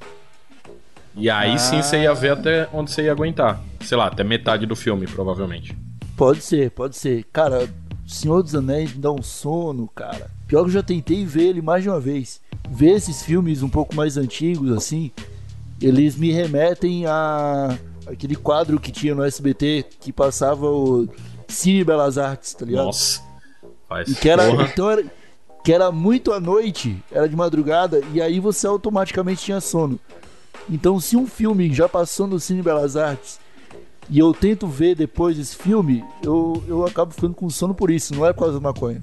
E 1.15 1.29
aí 1.29 1.57
sim 1.59 1.81
você 1.81 2.01
ia 2.03 2.13
ver 2.13 2.31
até 2.31 2.67
onde 2.73 2.91
você 2.91 3.03
ia 3.03 3.11
aguentar. 3.11 3.61
Sei 3.81 3.97
lá, 3.97 4.07
até 4.07 4.23
metade 4.23 4.65
do 4.65 4.75
filme, 4.75 5.05
provavelmente. 5.07 5.75
Pode 6.15 6.41
ser, 6.41 6.71
pode 6.71 6.97
ser. 6.97 7.25
Cara, 7.31 7.67
Senhor 8.07 8.41
dos 8.41 8.55
Anéis 8.55 8.93
me 8.93 8.99
dá 9.01 9.11
um 9.11 9.21
sono, 9.21 9.87
cara. 9.87 10.29
Pior 10.47 10.61
que 10.63 10.69
eu 10.69 10.73
já 10.73 10.83
tentei 10.83 11.25
ver 11.25 11.43
ele 11.49 11.61
mais 11.61 11.83
de 11.83 11.89
uma 11.89 11.99
vez. 11.99 12.41
Ver 12.69 12.91
esses 12.95 13.23
filmes 13.23 13.61
um 13.61 13.69
pouco 13.69 13.95
mais 13.95 14.17
antigos, 14.17 14.71
assim, 14.71 15.11
eles 15.81 16.15
me 16.15 16.31
remetem 16.31 17.05
a 17.05 17.77
aquele 18.07 18.35
quadro 18.35 18.79
que 18.79 18.91
tinha 18.91 19.13
no 19.13 19.23
SBT 19.23 19.85
que 19.99 20.11
passava 20.11 20.65
o 20.65 21.07
Cine 21.47 21.83
Belas 21.83 22.17
Artes, 22.17 22.53
tá 22.53 22.65
ligado? 22.65 22.85
Nossa. 22.85 23.21
Faz 23.87 24.09
E 24.09 24.15
que 24.15 24.29
era, 24.29 24.49
porra. 24.49 24.63
então 24.63 24.89
era, 24.89 25.03
que 25.63 25.73
era 25.73 25.91
muito 25.91 26.31
à 26.31 26.39
noite, 26.39 26.97
era 27.11 27.27
de 27.29 27.35
madrugada, 27.35 28.01
e 28.13 28.21
aí 28.21 28.39
você 28.39 28.65
automaticamente 28.67 29.43
tinha 29.43 29.61
sono. 29.61 29.99
Então, 30.69 30.99
se 30.99 31.17
um 31.17 31.25
filme 31.27 31.73
já 31.73 31.87
passou 31.89 32.27
no 32.27 32.39
Cine 32.39 32.61
Belas 32.61 32.95
Artes 32.95 33.39
e 34.09 34.19
eu 34.19 34.33
tento 34.33 34.67
ver 34.67 34.95
depois 34.95 35.37
esse 35.37 35.55
filme, 35.55 36.03
eu, 36.23 36.63
eu 36.67 36.85
acabo 36.85 37.13
ficando 37.13 37.33
com 37.35 37.49
sono 37.49 37.73
por 37.73 37.89
isso, 37.91 38.15
não 38.15 38.25
é 38.25 38.33
por 38.33 38.39
causa 38.41 38.59
da 38.59 38.59
maconha. 38.59 39.01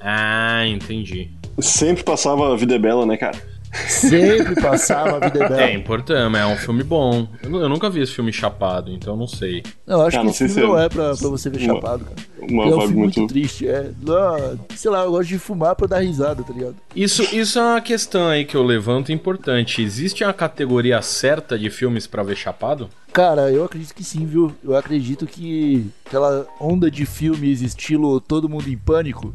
Ah, 0.00 0.66
entendi. 0.66 1.30
Sempre 1.60 2.04
passava 2.04 2.52
a 2.52 2.56
vida 2.56 2.74
é 2.74 2.78
bela, 2.78 3.06
né, 3.06 3.16
cara? 3.16 3.38
Sempre 3.88 4.54
passava 4.60 5.16
a 5.16 5.28
vida 5.28 5.44
É 5.44 5.48
dela. 5.48 5.72
importante, 5.72 6.30
mas 6.30 6.40
é 6.42 6.46
um 6.46 6.56
filme 6.56 6.82
bom. 6.82 7.26
Eu, 7.42 7.50
nu- 7.50 7.60
eu 7.60 7.68
nunca 7.68 7.90
vi 7.90 8.00
esse 8.00 8.12
filme 8.12 8.32
chapado, 8.32 8.90
então 8.90 9.14
eu 9.14 9.18
não 9.18 9.26
sei. 9.26 9.62
Não, 9.86 10.00
eu 10.00 10.06
acho 10.06 10.16
Ah, 10.16 10.20
que 10.20 10.24
não 10.24 10.30
esse 10.30 10.38
sei 10.38 10.48
filme 10.48 10.62
se 10.62 10.68
não 10.68 10.78
é- 10.78 10.84
é 10.86 10.88
pra, 10.88 11.16
pra 11.16 11.28
você 11.28 11.50
ver 11.50 11.58
uma- 11.64 11.74
chapado, 11.74 12.04
cara. 12.04 12.16
Uma 12.50 12.64
é 12.64 12.66
um 12.66 12.80
filme 12.82 12.94
muito, 12.96 13.18
muito. 13.20 13.32
triste, 13.32 13.66
é. 13.66 13.90
Não, 14.02 14.58
sei 14.76 14.90
lá, 14.90 15.04
eu 15.04 15.10
gosto 15.10 15.28
de 15.28 15.38
fumar 15.38 15.74
pra 15.74 15.86
dar 15.86 16.00
risada, 16.00 16.42
tá 16.42 16.52
ligado? 16.52 16.76
Isso, 16.94 17.22
isso 17.34 17.58
é 17.58 17.62
uma 17.62 17.80
questão 17.80 18.28
aí 18.28 18.44
que 18.44 18.54
eu 18.56 18.62
levanto 18.62 19.10
importante. 19.12 19.82
Existe 19.82 20.22
uma 20.22 20.32
categoria 20.32 21.00
certa 21.02 21.58
de 21.58 21.70
filmes 21.70 22.06
pra 22.06 22.22
ver 22.22 22.36
chapado? 22.36 22.88
Cara, 23.12 23.50
eu 23.50 23.64
acredito 23.64 23.94
que 23.94 24.04
sim, 24.04 24.26
viu? 24.26 24.52
Eu 24.62 24.76
acredito 24.76 25.26
que 25.26 25.86
aquela 26.04 26.46
onda 26.60 26.90
de 26.90 27.06
filmes 27.06 27.62
estilo 27.62 28.20
Todo 28.20 28.48
Mundo 28.48 28.68
em 28.68 28.76
Pânico 28.76 29.34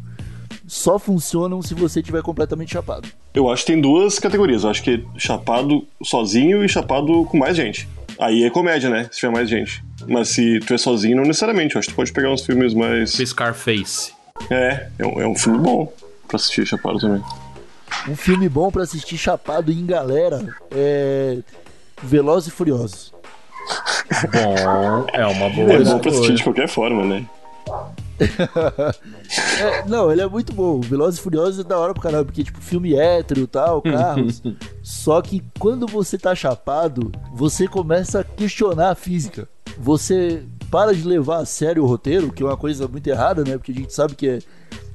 só 0.70 1.00
funcionam 1.00 1.64
se 1.64 1.74
você 1.74 2.02
tiver 2.02 2.22
completamente 2.22 2.74
chapado. 2.74 3.10
Eu 3.34 3.50
acho 3.50 3.66
que 3.66 3.72
tem 3.74 3.82
duas 3.82 4.20
categorias. 4.20 4.64
Eu 4.64 4.70
acho 4.70 4.84
que 4.84 4.92
é 4.92 5.20
chapado 5.20 5.86
sozinho 6.04 6.64
e 6.64 6.70
chapado 6.70 7.26
com 7.26 7.38
mais 7.38 7.58
gente. 7.58 7.90
Aí 8.20 8.44
é 8.44 8.50
comédia, 8.52 8.90
né? 8.90 9.10
Se 9.12 9.20
tiver 9.20 9.32
mais 9.32 9.50
gente. 9.50 9.84
Mas 10.08 10.30
se 10.30 10.60
tu 10.60 10.74
é 10.74 10.78
sozinho, 10.78 11.18
não 11.18 11.24
necessariamente. 11.24 11.76
Eu 11.76 11.80
acho 11.80 11.88
que 11.88 11.94
tu 11.94 11.96
pode 11.96 12.14
pegar 12.14 12.32
uns 12.32 12.46
filmes 12.46 12.76
mais. 12.76 13.14
Scarface. 13.14 14.14
É, 14.52 14.88
é 15.00 15.06
um, 15.06 15.22
é 15.22 15.28
um 15.28 15.36
filme 15.36 15.58
bom 15.58 15.92
pra 16.28 16.36
assistir 16.36 16.68
chapado 16.68 17.00
também. 17.00 17.24
Um 18.08 18.16
filme 18.16 18.48
bom 18.48 18.70
pra 18.70 18.84
assistir 18.84 19.18
chapado 19.18 19.72
em 19.72 19.86
galera 19.86 20.56
é 20.72 21.40
Velozes 22.04 22.50
e 22.50 22.52
Furiosos. 22.52 23.12
Bom, 24.32 25.08
é 25.14 25.26
uma 25.26 25.50
boa 25.50 25.74
É 25.74 25.84
bom 25.84 26.00
pra 26.00 26.12
assistir 26.12 26.36
de 26.36 26.44
qualquer 26.44 26.68
forma, 26.68 27.04
né? 27.04 27.26
É, 28.20 29.86
não, 29.88 30.12
ele 30.12 30.22
é 30.22 30.28
muito 30.28 30.54
bom. 30.54 30.80
Velozes 30.82 31.20
e 31.20 31.24
Furiosos 31.24 31.60
é 31.60 31.64
da 31.68 31.78
hora 31.78 31.94
pra 31.94 32.04
caramba, 32.04 32.26
porque 32.26 32.44
tipo 32.44 32.60
filme 32.62 32.96
hétero, 32.96 33.48
tal, 33.48 33.82
carros. 33.82 34.42
Só 34.84 35.22
que 35.22 35.44
quando 35.60 35.86
você 35.88 36.18
tá 36.18 36.34
chapado, 36.36 37.12
você 37.34 37.68
começa 37.68 38.22
a 38.22 38.24
questionar 38.24 38.92
a 38.92 38.96
física. 38.96 39.48
Você 39.78 40.44
para 40.72 40.94
de 40.94 41.04
levar 41.08 41.38
a 41.38 41.46
sério 41.46 41.84
o 41.84 41.88
roteiro, 41.88 42.32
que 42.32 42.44
é 42.44 42.46
uma 42.46 42.58
coisa 42.58 42.88
muito 42.88 43.08
errada, 43.08 43.44
né? 43.44 43.58
Porque 43.58 43.72
a 43.72 43.76
gente 43.76 43.94
sabe 43.94 44.16
que 44.16 44.28
é 44.28 44.40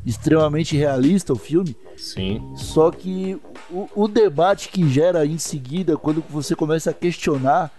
extremamente 0.07 0.77
realista 0.77 1.33
o 1.33 1.37
filme. 1.37 1.77
Sim. 1.97 2.43
Só 2.57 2.91
que 2.91 3.39
o, 3.71 3.89
o 3.95 4.07
debate 4.09 4.69
que 4.69 4.89
gera 4.89 5.25
em 5.25 5.39
seguida, 5.39 5.97
quando 5.97 6.23
você 6.29 6.55
começa 6.55 6.91
a 6.91 6.95
questionar, 6.95 7.71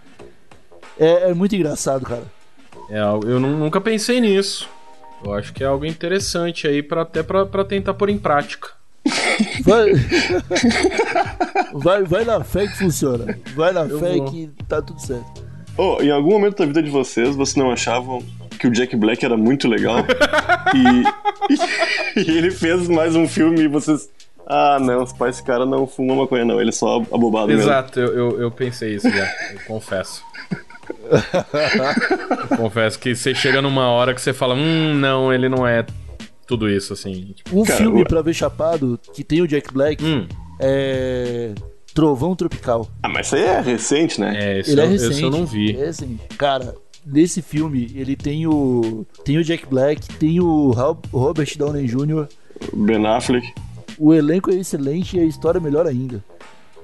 é, 0.98 1.30
é 1.30 1.34
muito 1.34 1.54
engraçado, 1.54 2.04
cara. 2.04 2.24
É, 2.90 3.00
eu 3.00 3.40
nu- 3.40 3.56
nunca 3.58 3.80
pensei 3.80 4.20
nisso. 4.20 4.68
Eu 5.24 5.32
acho 5.32 5.52
que 5.52 5.62
é 5.62 5.66
algo 5.66 5.84
interessante 5.84 6.66
aí 6.66 6.82
para 6.82 7.02
até 7.02 7.22
pra, 7.22 7.46
pra 7.46 7.64
tentar 7.64 7.94
pôr 7.94 8.08
em 8.08 8.18
prática. 8.18 8.68
Vai... 9.64 9.92
vai, 11.74 12.02
vai 12.02 12.24
na 12.24 12.42
fé 12.42 12.66
que 12.66 12.76
funciona. 12.78 13.38
Vai 13.54 13.72
na 13.72 13.82
Eu 13.82 13.98
fé 13.98 14.16
vou. 14.16 14.24
que 14.30 14.50
tá 14.68 14.82
tudo 14.82 15.00
certo. 15.00 15.44
Oh, 15.78 15.98
em 16.00 16.10
algum 16.10 16.30
momento 16.30 16.58
da 16.58 16.66
vida 16.66 16.82
de 16.82 16.90
vocês, 16.90 17.34
vocês 17.36 17.56
não 17.56 17.70
achavam 17.70 18.22
que 18.58 18.66
o 18.66 18.70
Jack 18.70 18.96
Black 18.96 19.24
era 19.24 19.36
muito 19.36 19.68
legal? 19.68 19.98
e, 20.74 22.20
e 22.20 22.30
ele 22.38 22.50
fez 22.50 22.88
mais 22.88 23.14
um 23.14 23.28
filme 23.28 23.62
e 23.62 23.68
vocês. 23.68 24.08
Ah, 24.46 24.78
não, 24.80 25.02
esse 25.28 25.42
cara 25.42 25.66
não 25.66 25.86
fuma 25.86 26.14
maconha, 26.14 26.44
não. 26.44 26.60
Ele 26.60 26.70
é 26.70 26.72
só 26.72 27.02
abobado 27.12 27.48
mesmo. 27.48 27.62
Exato, 27.62 28.00
eu, 28.00 28.14
eu, 28.14 28.40
eu 28.42 28.50
pensei 28.50 28.94
isso 28.94 29.10
já, 29.10 29.26
eu 29.52 29.60
confesso. 29.66 30.22
Confesso 32.56 32.98
que 32.98 33.14
você 33.14 33.34
chega 33.34 33.60
numa 33.62 33.88
hora 33.88 34.14
que 34.14 34.20
você 34.20 34.32
fala, 34.32 34.54
hum, 34.54 34.94
não, 34.94 35.32
ele 35.32 35.48
não 35.48 35.66
é 35.66 35.84
tudo 36.46 36.68
isso, 36.68 36.92
assim. 36.92 37.32
Tipo, 37.34 37.60
Um 37.60 37.64
Cara, 37.64 37.78
filme 37.78 38.04
pra 38.04 38.22
ver 38.22 38.34
chapado 38.34 38.98
que 39.12 39.24
tem 39.24 39.42
o 39.42 39.48
Jack 39.48 39.72
Black 39.72 40.04
hum, 40.04 40.26
é. 40.60 41.52
Trovão 41.94 42.36
Tropical. 42.36 42.88
Ah, 43.02 43.08
mas 43.08 43.26
isso 43.26 43.36
aí 43.36 43.42
é 43.42 43.60
recente, 43.60 44.20
né? 44.20 44.34
é, 44.38 44.60
esse, 44.60 44.70
Ele 44.72 44.80
é 44.80 44.84
eu, 44.84 44.88
recente. 44.90 45.12
esse 45.12 45.22
eu 45.22 45.30
não 45.30 45.46
vi. 45.46 45.74
É 45.76 45.86
recente. 45.86 46.20
Cara, 46.36 46.74
nesse 47.06 47.40
filme 47.40 47.90
ele 47.94 48.14
tem 48.14 48.46
o. 48.46 49.06
Tem 49.24 49.38
o 49.38 49.44
Jack 49.44 49.66
Black, 49.66 50.06
tem 50.16 50.38
o 50.40 50.72
Hal- 50.76 51.00
Robert 51.10 51.48
Downey 51.56 51.86
Jr. 51.86 52.26
Ben 52.74 53.06
Affleck. 53.06 53.50
O 53.98 54.12
elenco 54.12 54.50
é 54.50 54.56
excelente 54.56 55.16
e 55.16 55.20
a 55.20 55.24
história 55.24 55.58
é 55.58 55.60
melhor 55.60 55.86
ainda. 55.86 56.22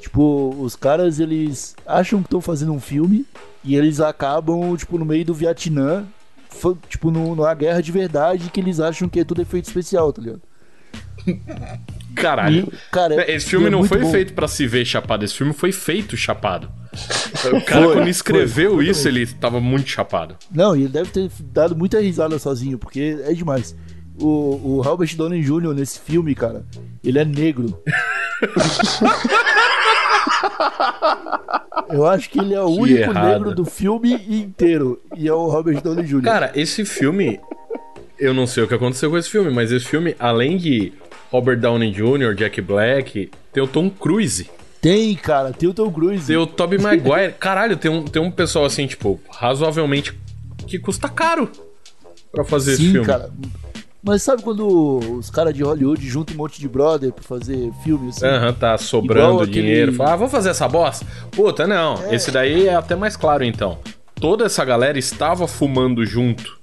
Tipo, 0.03 0.51
os 0.61 0.75
caras 0.75 1.21
eles 1.21 1.77
acham 1.87 2.19
que 2.21 2.27
estão 2.27 2.41
fazendo 2.41 2.73
um 2.73 2.81
filme 2.81 3.25
e 3.63 3.77
eles 3.77 4.01
acabam, 4.01 4.77
tipo, 4.77 4.99
no 4.99 5.05
meio 5.05 5.25
do 5.25 5.33
Vietnã, 5.33 6.05
tipo, 6.89 7.09
no- 7.13 7.37
numa 7.37 7.55
guerra 7.55 7.81
de 7.81 7.93
verdade 7.93 8.51
que 8.51 8.59
eles 8.59 8.81
acham 8.81 9.09
que 9.09 9.21
é 9.21 9.25
tudo 9.25 9.41
efeito 9.41 9.67
especial, 9.69 10.13
tá 10.13 10.21
ligado? 10.21 10.43
Caralho. 12.17 12.69
E, 12.71 12.91
cara, 12.91 13.31
Esse 13.31 13.47
filme 13.47 13.69
é 13.69 13.71
não 13.71 13.85
foi 13.85 13.99
bom. 14.01 14.11
feito 14.11 14.35
pra 14.35 14.49
se 14.49 14.67
ver 14.67 14.85
chapado, 14.85 15.25
esse 15.25 15.35
filme 15.35 15.53
foi 15.53 15.71
feito 15.71 16.17
chapado. 16.17 16.69
O 17.55 17.61
cara, 17.65 17.85
Foi, 17.87 17.95
quando 17.95 18.09
escreveu 18.09 18.75
foi, 18.75 18.89
isso, 18.89 19.07
ele 19.07 19.25
tava 19.27 19.61
muito 19.61 19.89
chapado. 19.89 20.37
Não, 20.51 20.77
e 20.77 20.81
ele 20.81 20.89
deve 20.93 21.11
ter 21.11 21.31
dado 21.41 21.77
muita 21.77 22.01
risada 22.01 22.39
sozinho, 22.41 22.77
porque 22.77 23.19
é 23.25 23.33
demais. 23.33 23.75
O, 24.21 24.27
o 24.79 24.81
Robert 24.83 25.17
Downey 25.17 25.43
Jr. 25.43 25.73
nesse 25.75 26.01
filme, 26.01 26.35
cara, 26.35 26.67
ele 27.05 27.19
é 27.21 27.25
negro. 27.25 27.81
Eu 31.89 32.07
acho 32.07 32.31
que 32.31 32.39
ele 32.39 32.55
é 32.55 32.61
o 32.61 32.69
único 32.69 33.11
errado. 33.11 33.27
negro 33.29 33.55
do 33.55 33.65
filme 33.65 34.15
inteiro. 34.29 35.01
E 35.17 35.29
é 35.29 35.33
o 35.33 35.49
Robert 35.49 35.81
Downey 35.83 36.05
Jr. 36.07 36.23
Cara, 36.23 36.53
esse 36.55 36.85
filme. 36.85 37.39
Eu 38.19 38.33
não 38.33 38.47
sei 38.47 38.63
o 38.63 38.69
que 38.69 38.75
aconteceu 38.75 39.11
com 39.11 39.19
esse 39.19 39.29
filme, 39.29 39.51
mas 39.51 39.73
esse 39.73 39.85
filme, 39.85 40.15
além 40.19 40.57
de 40.57 40.93
Robert 41.31 41.59
Downey 41.59 41.91
Jr., 41.91 42.35
Jack 42.37 42.61
Black, 42.61 43.31
tem 43.53 43.63
o 43.63 43.67
Tom 43.67 43.91
Cruise, 43.91 44.49
Tem, 44.81 45.15
cara. 45.17 45.53
Tem 45.53 45.69
o 45.69 45.75
Tom 45.75 45.91
Cruise. 45.91 46.27
tem 46.27 46.37
o 46.37 46.47
Tobey 46.47 46.79
Maguire. 46.79 47.33
Caralho, 47.41 47.77
tem 47.77 47.91
um, 47.91 48.05
tem 48.05 48.23
um 48.23 48.31
pessoal 48.31 48.65
assim, 48.65 48.87
tipo, 48.87 49.21
razoavelmente 49.31 50.17
que 50.69 50.79
custa 50.79 51.09
caro 51.09 51.51
pra 52.31 52.45
fazer 52.45 52.77
Sim, 52.77 52.83
esse 52.83 52.93
filme. 52.93 53.07
cara. 53.07 53.31
Mas 54.05 54.23
sabe 54.23 54.43
quando 54.43 54.99
os 55.19 55.31
caras 55.31 55.55
de 55.55 55.63
Hollywood 55.63 56.05
juntam 56.09 56.35
um 56.35 56.39
monte 56.39 56.61
de 56.61 56.69
brother 56.69 57.13
pra 57.13 57.23
fazer 57.23 57.71
filme 57.85 58.09
assim? 58.09 58.27
Aham, 58.27 58.53
tá 58.53 58.77
sobrando 58.77 59.43
aquele- 59.43 59.61
dinheiro. 59.63 59.93
Fala, 59.93 60.15
ah, 60.15 60.17
vamos 60.17 60.33
fazer 60.33 60.51
essa 60.51 60.67
bosta? 60.69 61.07
Puta, 61.31 61.67
não. 61.69 62.13
Esse 62.13 62.31
daí 62.33 62.67
é 62.67 62.75
até 62.75 62.97
mais 62.97 63.17
claro, 63.17 63.45
então. 63.45 63.79
Toda 64.17 64.45
essa 64.47 64.65
galera 64.65 64.99
estava 64.99 65.47
fumando 65.47 66.05
junto. 66.05 66.61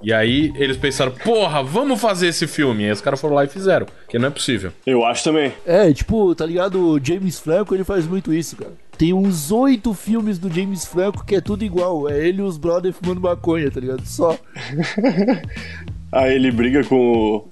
E 0.00 0.12
aí 0.12 0.52
eles 0.54 0.76
pensaram, 0.76 1.10
porra, 1.10 1.60
vamos 1.60 2.00
fazer 2.00 2.28
esse 2.28 2.46
filme. 2.46 2.84
E 2.84 2.86
aí 2.86 2.92
os 2.92 3.00
caras 3.00 3.20
foram 3.20 3.34
lá 3.34 3.42
e 3.44 3.48
fizeram. 3.48 3.84
Que 4.08 4.16
não 4.16 4.28
é 4.28 4.30
possível. 4.30 4.70
Eu 4.86 5.04
acho 5.04 5.24
também. 5.24 5.52
É, 5.66 5.92
tipo, 5.92 6.32
tá 6.36 6.46
ligado? 6.46 6.80
O 6.92 7.04
James 7.04 7.40
Franco, 7.40 7.74
ele 7.74 7.82
faz 7.82 8.06
muito 8.06 8.32
isso, 8.32 8.54
cara. 8.56 8.70
Tem 8.96 9.12
uns 9.12 9.50
oito 9.50 9.92
filmes 9.94 10.38
do 10.38 10.48
James 10.52 10.84
Franco 10.84 11.24
que 11.24 11.34
é 11.34 11.40
tudo 11.40 11.64
igual. 11.64 12.08
É 12.08 12.16
ele 12.28 12.38
e 12.40 12.44
os 12.44 12.56
brothers 12.56 12.94
fumando 12.96 13.20
maconha, 13.20 13.68
tá 13.68 13.80
ligado? 13.80 14.04
Só. 14.06 14.38
Aí 16.12 16.34
ele 16.34 16.50
briga 16.50 16.84
com, 16.84 17.44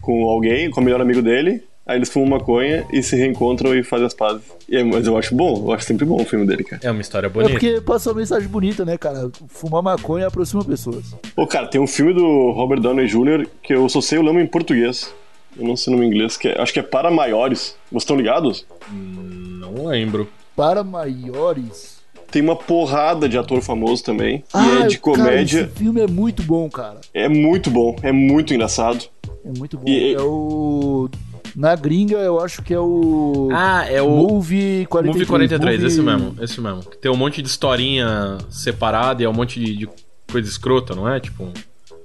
com 0.00 0.24
alguém, 0.28 0.70
com 0.70 0.80
o 0.80 0.84
melhor 0.84 1.00
amigo 1.00 1.22
dele. 1.22 1.62
Aí 1.86 1.96
eles 1.98 2.10
fumam 2.10 2.30
maconha 2.30 2.84
e 2.92 3.00
se 3.00 3.14
reencontram 3.14 3.72
e 3.72 3.84
fazem 3.84 4.06
as 4.06 4.12
pazes. 4.14 4.42
E 4.68 4.76
é- 4.76 4.82
mas 4.82 5.06
eu 5.06 5.16
acho 5.16 5.36
bom, 5.36 5.66
eu 5.68 5.72
acho 5.72 5.84
sempre 5.86 6.04
bom 6.04 6.20
o 6.20 6.24
filme 6.24 6.44
dele, 6.44 6.64
cara. 6.64 6.82
É 6.84 6.90
uma 6.90 7.00
história 7.00 7.28
É 7.28 7.30
bonita. 7.30 7.52
porque 7.52 7.80
passa 7.80 8.10
uma 8.10 8.16
mensagem 8.18 8.48
bonita, 8.48 8.84
né, 8.84 8.98
cara? 8.98 9.30
Fumar 9.48 9.82
maconha 9.84 10.26
aproxima 10.26 10.64
pessoas. 10.64 11.14
Ô, 11.36 11.46
cara, 11.46 11.68
tem 11.68 11.80
um 11.80 11.86
filme 11.86 12.12
do 12.12 12.50
Robert 12.50 12.80
Downey 12.80 13.06
Jr. 13.06 13.46
que 13.62 13.72
eu 13.72 13.88
só 13.88 14.00
sei 14.00 14.18
o 14.18 14.22
nome 14.24 14.42
em 14.42 14.46
português. 14.48 15.14
Eu 15.56 15.64
não 15.64 15.76
sei 15.76 15.92
o 15.92 15.96
nome 15.96 16.06
em 16.08 16.10
inglês, 16.12 16.36
que 16.36 16.48
é- 16.48 16.60
acho 16.60 16.72
que 16.72 16.80
é 16.80 16.82
Para 16.82 17.08
Maiores. 17.08 17.76
Vocês 17.90 18.02
estão 18.02 18.16
ligados? 18.16 18.66
Não 18.92 19.86
lembro. 19.86 20.28
Para 20.56 20.82
maiores. 20.82 21.95
Tem 22.36 22.42
uma 22.42 22.54
porrada 22.54 23.26
de 23.26 23.38
ator 23.38 23.62
famoso 23.62 24.04
também. 24.04 24.44
Ah, 24.52 24.66
e 24.66 24.82
é 24.82 24.86
de 24.88 24.98
cara, 24.98 25.16
comédia. 25.16 25.60
esse 25.62 25.70
filme 25.70 26.02
é 26.02 26.06
muito 26.06 26.42
bom, 26.42 26.68
cara. 26.68 26.98
É 27.14 27.30
muito 27.30 27.70
bom, 27.70 27.96
é 28.02 28.12
muito 28.12 28.52
engraçado. 28.52 29.06
É 29.42 29.58
muito 29.58 29.78
bom. 29.78 29.88
E- 29.88 30.12
É 30.12 30.20
o. 30.20 31.08
Na 31.56 31.74
gringa, 31.74 32.18
eu 32.18 32.38
acho 32.38 32.60
que 32.60 32.74
é 32.74 32.78
o. 32.78 33.48
Ah, 33.54 33.86
é 33.88 34.02
o 34.02 34.10
Movie 34.10 34.84
43. 34.90 35.14
Movie 35.14 35.26
43, 35.26 35.80
Movie- 35.80 35.86
esse 35.86 36.02
mesmo, 36.02 36.36
esse 36.44 36.60
mesmo. 36.60 36.82
Que 36.82 36.98
tem 36.98 37.10
um 37.10 37.16
monte 37.16 37.40
de 37.40 37.48
historinha 37.48 38.36
separada 38.50 39.22
e 39.22 39.24
é 39.24 39.28
um 39.30 39.32
monte 39.32 39.58
de, 39.58 39.74
de 39.74 39.88
coisa 40.30 40.46
escrota, 40.46 40.94
não 40.94 41.08
é? 41.08 41.18
Tipo, 41.18 41.48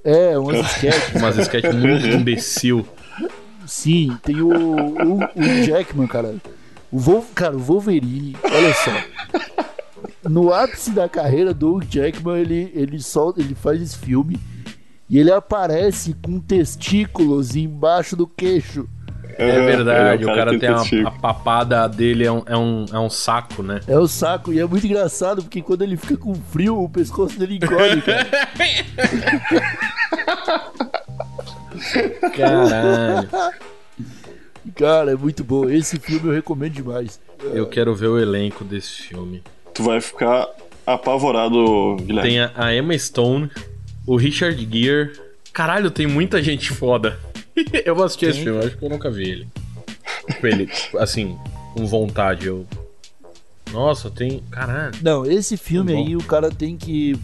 É, 0.02 0.38
umas 0.38 0.60
sketches. 0.78 1.16
umas 1.22 1.38
sketches 1.40 1.76
muito 1.76 2.08
imbecil. 2.16 2.88
Sim, 3.68 4.18
tem 4.24 4.40
o, 4.40 4.48
o, 4.48 5.18
o 5.18 5.64
Jackman, 5.66 6.08
cara. 6.08 6.36
O 6.90 6.98
Vol, 6.98 7.26
cara, 7.36 7.54
o 7.58 7.60
Wolverine, 7.60 8.38
olha 8.46 8.74
só. 8.74 8.92
No 10.24 10.54
ápice 10.54 10.92
da 10.92 11.10
carreira 11.10 11.54
do 11.54 11.76
Hugh 11.76 11.86
Jackman, 11.90 12.40
ele, 12.40 12.72
ele, 12.76 13.00
só, 13.02 13.34
ele 13.38 13.56
faz 13.56 13.82
esse 13.82 13.98
filme 13.98 14.40
e 15.10 15.18
ele 15.20 15.32
aparece 15.32 16.16
com 16.24 16.40
testículos 16.40 17.56
embaixo 17.56 18.16
do 18.16 18.28
queixo. 18.28 18.88
É 19.38 19.60
verdade, 19.66 20.24
É, 20.24 20.32
o 20.32 20.36
cara 20.36 20.60
tem 20.60 20.70
a, 20.70 20.76
testículo. 20.76 21.08
a 21.08 21.12
papada 21.12 21.88
dele 21.88 22.26
é 22.26 22.32
um, 22.32 22.44
é, 22.46 22.56
um, 22.58 22.86
é 22.94 23.00
um 23.00 23.10
saco, 23.10 23.64
né? 23.64 23.80
É 23.88 23.98
o 23.98 24.08
saco, 24.08 24.54
e 24.54 24.60
é 24.60 24.66
muito 24.66 24.86
engraçado 24.86 25.42
porque 25.42 25.62
quando 25.62 25.82
ele 25.82 25.98
fica 25.98 26.18
com 26.18 26.36
frio, 26.36 26.80
o 26.84 26.88
pescoço 26.90 27.40
dele 27.40 27.56
encolhe, 27.56 28.02
cara. 28.04 28.28
Caralho. 32.36 33.30
Cara, 34.76 35.12
é 35.12 35.16
muito 35.16 35.44
bom. 35.44 35.70
Esse 35.70 35.98
filme 36.00 36.30
eu 36.30 36.34
recomendo 36.34 36.74
demais. 36.74 37.20
Eu 37.54 37.68
quero 37.68 37.96
ver 37.96 38.08
o 38.08 38.20
elenco 38.20 38.64
desse 38.64 38.92
filme. 38.92 39.44
Tu 39.74 39.84
vai 39.84 40.02
ficar 40.02 40.48
apavorado, 40.86 41.98
Guilherme. 41.98 42.30
Tem 42.30 42.40
a, 42.40 42.52
a 42.56 42.76
Emma 42.76 42.98
Stone, 42.98 43.50
o 44.06 44.16
Richard 44.16 44.68
Gere. 44.72 45.12
Caralho, 45.54 45.92
tem 45.92 46.08
muita 46.08 46.42
gente 46.42 46.72
foda. 46.72 47.20
eu 47.86 47.96
vou 47.96 48.06
assistir 48.06 48.28
esse 48.28 48.44
filme, 48.44 48.60
acho 48.60 48.78
que 48.78 48.86
eu 48.86 48.90
nunca 48.90 49.10
vi 49.10 49.30
ele. 49.30 49.48
Com 50.40 50.48
ele, 50.48 50.70
assim, 50.98 51.38
com 51.74 51.86
vontade. 51.86 52.48
Eu. 52.48 52.66
Nossa, 53.72 54.10
tem. 54.10 54.44
Caralho. 54.52 54.94
Não, 55.02 55.26
esse 55.26 55.58
filme 55.58 55.94
aí 55.94 56.16
o 56.16 56.24
cara 56.24 56.50
tem 56.50 56.78
que 56.78 57.18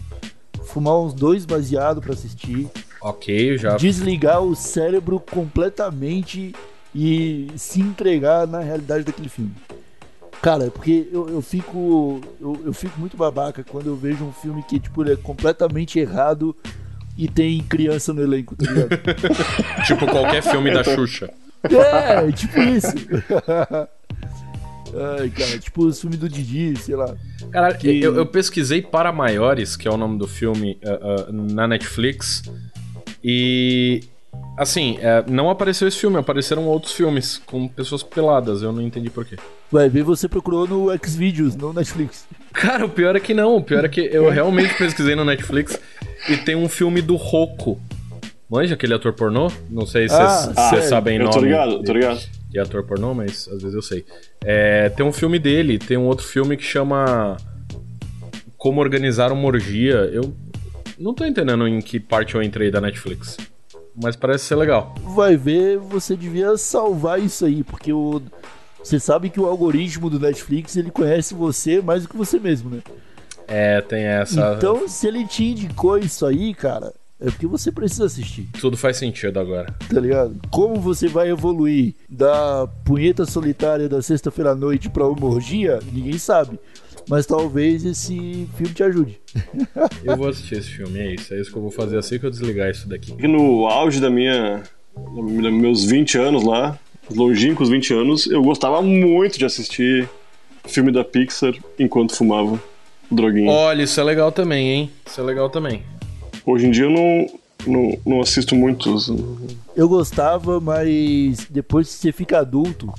fumar 0.64 0.98
uns 0.98 1.14
dois 1.14 1.44
baseados 1.44 2.02
pra 2.02 2.12
assistir. 2.12 2.68
Ok, 3.00 3.56
já. 3.56 3.76
desligar 3.76 4.42
o 4.42 4.56
cérebro 4.56 5.20
completamente 5.20 6.52
e 6.94 7.48
se 7.56 7.80
entregar 7.80 8.46
na 8.46 8.60
realidade 8.60 9.04
daquele 9.04 9.28
filme. 9.28 9.54
Cara, 10.40 10.66
é 10.66 10.70
porque 10.70 11.08
eu, 11.12 11.28
eu 11.28 11.42
fico. 11.42 12.20
Eu, 12.40 12.62
eu 12.66 12.72
fico 12.72 12.98
muito 13.00 13.16
babaca 13.16 13.64
quando 13.64 13.86
eu 13.88 13.96
vejo 13.96 14.24
um 14.24 14.32
filme 14.32 14.62
que, 14.62 14.78
tipo, 14.78 15.02
ele 15.02 15.12
é 15.12 15.16
completamente 15.16 15.98
errado 15.98 16.54
e 17.16 17.26
tem 17.26 17.60
criança 17.62 18.12
no 18.12 18.22
elenco, 18.22 18.54
tá 18.54 18.70
ligado? 18.70 18.88
Tipo 19.86 20.06
qualquer 20.06 20.42
filme 20.42 20.70
da 20.72 20.84
Xuxa. 20.84 21.28
é, 21.64 22.30
tipo 22.30 22.60
isso. 22.60 22.86
Ai, 25.20 25.28
cara, 25.30 25.58
tipo 25.58 25.84
os 25.84 26.00
filmes 26.00 26.18
do 26.18 26.28
Didi, 26.28 26.76
sei 26.78 26.94
lá. 26.96 27.14
Caralho, 27.50 27.76
Que- 27.76 28.00
eu, 28.00 28.14
eu 28.14 28.24
pesquisei 28.24 28.80
para 28.80 29.12
maiores, 29.12 29.76
que 29.76 29.86
é 29.86 29.90
o 29.90 29.96
nome 29.96 30.18
do 30.18 30.26
filme, 30.26 30.78
uh, 30.84 31.28
uh, 31.30 31.32
na 31.32 31.66
Netflix. 31.66 32.42
E. 33.22 34.04
Assim, 34.58 34.98
é, 35.00 35.24
não 35.28 35.48
apareceu 35.48 35.86
esse 35.86 35.96
filme, 35.98 36.16
apareceram 36.18 36.66
outros 36.66 36.92
filmes 36.92 37.40
com 37.46 37.68
pessoas 37.68 38.02
peladas, 38.02 38.60
eu 38.60 38.72
não 38.72 38.82
entendi 38.82 39.08
porquê. 39.08 39.36
Vai 39.70 39.88
ver, 39.88 40.02
você 40.02 40.28
procurou 40.28 40.66
no 40.66 40.88
Xvideos, 40.98 41.54
no 41.54 41.72
Netflix. 41.72 42.26
Cara, 42.52 42.84
o 42.84 42.88
pior 42.88 43.14
é 43.14 43.20
que 43.20 43.32
não, 43.32 43.56
o 43.56 43.62
pior 43.62 43.84
é 43.84 43.88
que 43.88 44.00
eu 44.00 44.28
realmente 44.28 44.74
pesquisei 44.74 45.14
no 45.14 45.24
Netflix 45.24 45.78
e 46.28 46.36
tem 46.38 46.56
um 46.56 46.68
filme 46.68 47.00
do 47.00 47.14
Roku. 47.14 47.80
Manja 48.50 48.74
aquele 48.74 48.94
ator 48.94 49.12
pornô? 49.12 49.48
Não 49.70 49.86
sei 49.86 50.08
se 50.08 50.14
Ah, 50.16 50.26
vocês 50.28 50.58
ah, 50.58 50.68
vocês 50.70 50.84
sabem 50.86 51.18
Eu 51.18 51.24
nome. 51.24 51.34
tô 51.34 51.40
ligado, 51.40 51.82
tô 51.84 51.92
ligado. 51.92 52.20
de 52.50 52.58
ator 52.58 52.82
pornô, 52.82 53.14
mas 53.14 53.46
às 53.46 53.60
vezes 53.62 53.74
eu 53.74 53.82
sei. 53.82 54.04
É, 54.42 54.88
tem 54.88 55.06
um 55.06 55.12
filme 55.12 55.38
dele, 55.38 55.78
tem 55.78 55.96
um 55.96 56.06
outro 56.06 56.26
filme 56.26 56.56
que 56.56 56.64
chama 56.64 57.36
Como 58.56 58.80
Organizar 58.80 59.30
uma 59.30 59.46
Orgia. 59.46 59.96
Eu 60.12 60.34
não 60.98 61.14
tô 61.14 61.24
entendendo 61.24 61.68
em 61.68 61.80
que 61.80 62.00
parte 62.00 62.34
eu 62.34 62.42
entrei 62.42 62.70
da 62.72 62.80
Netflix. 62.80 63.36
Mas 64.02 64.16
parece 64.16 64.44
ser 64.44 64.54
legal. 64.56 64.94
vai 65.02 65.36
ver, 65.36 65.78
você 65.78 66.16
devia 66.16 66.56
salvar 66.56 67.20
isso 67.20 67.44
aí, 67.44 67.64
porque 67.64 67.92
o 67.92 68.22
você 68.82 68.98
sabe 68.98 69.28
que 69.28 69.40
o 69.40 69.46
algoritmo 69.46 70.08
do 70.08 70.20
Netflix 70.20 70.76
ele 70.76 70.90
conhece 70.90 71.34
você 71.34 71.82
mais 71.82 72.04
do 72.04 72.08
que 72.08 72.16
você 72.16 72.38
mesmo, 72.38 72.70
né? 72.70 72.82
É, 73.46 73.80
tem 73.80 74.04
essa. 74.04 74.54
Então, 74.56 74.88
se 74.88 75.06
ele 75.06 75.26
te 75.26 75.44
indicou 75.44 75.98
isso 75.98 76.24
aí, 76.24 76.54
cara, 76.54 76.92
é 77.20 77.26
porque 77.26 77.46
você 77.46 77.72
precisa 77.72 78.04
assistir, 78.04 78.48
Tudo 78.60 78.76
faz 78.76 78.96
sentido 78.96 79.40
agora. 79.40 79.74
tá 79.92 80.00
ligado? 80.00 80.36
Como 80.50 80.80
você 80.80 81.08
vai 81.08 81.28
evoluir 81.28 81.94
da 82.08 82.68
punheta 82.84 83.26
solitária 83.26 83.88
da 83.88 84.00
sexta-feira 84.00 84.52
à 84.52 84.54
noite 84.54 84.88
pra 84.88 85.06
uma 85.08 85.26
orgia, 85.26 85.80
ninguém 85.92 86.16
sabe. 86.16 86.58
Mas 87.08 87.24
talvez 87.24 87.84
esse 87.84 88.46
filme 88.56 88.74
te 88.74 88.82
ajude. 88.82 89.18
Eu 90.04 90.16
vou 90.16 90.28
assistir 90.28 90.58
esse 90.58 90.68
filme, 90.68 90.98
é 90.98 91.14
isso. 91.14 91.32
É 91.32 91.40
isso 91.40 91.50
que 91.50 91.56
eu 91.56 91.62
vou 91.62 91.70
fazer 91.70 91.96
assim 91.96 92.18
que 92.18 92.26
eu 92.26 92.30
desligar 92.30 92.70
isso 92.70 92.88
daqui. 92.88 93.14
No 93.26 93.66
auge 93.66 94.00
da 94.00 94.10
minha. 94.10 94.62
dos 94.94 95.52
meus 95.52 95.84
20 95.84 96.18
anos 96.18 96.44
lá, 96.44 96.78
os 97.08 97.16
longínquos 97.16 97.68
20 97.70 97.94
anos, 97.94 98.26
eu 98.26 98.42
gostava 98.42 98.82
muito 98.82 99.38
de 99.38 99.44
assistir 99.44 100.08
filme 100.66 100.92
da 100.92 101.02
Pixar 101.02 101.54
enquanto 101.78 102.14
fumava 102.14 102.60
droguinha. 103.10 103.50
Olha, 103.50 103.82
isso 103.82 103.98
é 104.00 104.04
legal 104.04 104.30
também, 104.30 104.68
hein? 104.68 104.90
Isso 105.06 105.20
é 105.20 105.24
legal 105.24 105.48
também. 105.48 105.82
Hoje 106.44 106.66
em 106.66 106.70
dia 106.70 106.84
eu 106.84 106.90
não, 106.90 107.26
não, 107.66 107.98
não 108.04 108.20
assisto 108.20 108.54
muitos. 108.54 109.10
Eu 109.74 109.88
gostava, 109.88 110.60
mas 110.60 111.46
depois 111.48 111.88
que 111.88 111.94
você 111.94 112.12
fica 112.12 112.38
adulto, 112.40 112.92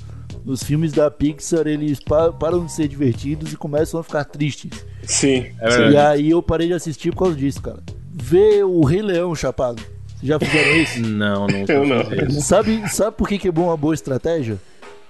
os 0.50 0.62
filmes 0.62 0.92
da 0.92 1.10
Pixar 1.10 1.66
eles 1.66 2.00
pa- 2.00 2.32
param 2.32 2.64
de 2.66 2.72
ser 2.72 2.88
divertidos 2.88 3.52
e 3.52 3.56
começam 3.56 4.00
a 4.00 4.02
ficar 4.02 4.24
tristes. 4.24 4.70
Sim. 5.02 5.46
É 5.60 5.68
verdade. 5.68 5.92
E 5.92 5.96
aí 5.96 6.30
eu 6.30 6.42
parei 6.42 6.66
de 6.68 6.74
assistir 6.74 7.10
por 7.12 7.20
causa 7.24 7.36
disso, 7.36 7.60
cara. 7.62 7.78
Ver 8.12 8.64
o 8.64 8.84
Rei 8.84 9.02
Leão 9.02 9.34
chapado. 9.34 9.82
Vocês 10.08 10.28
já 10.28 10.38
fizeram 10.38 10.76
isso? 10.76 11.00
Não, 11.06 11.46
nunca 11.46 11.72
Eu 11.72 11.86
não. 11.86 12.30
sabe, 12.40 12.86
sabe 12.90 13.16
por 13.16 13.26
que, 13.28 13.38
que 13.38 13.48
é 13.48 13.52
bom 13.52 13.64
uma 13.66 13.76
boa 13.76 13.94
estratégia? 13.94 14.58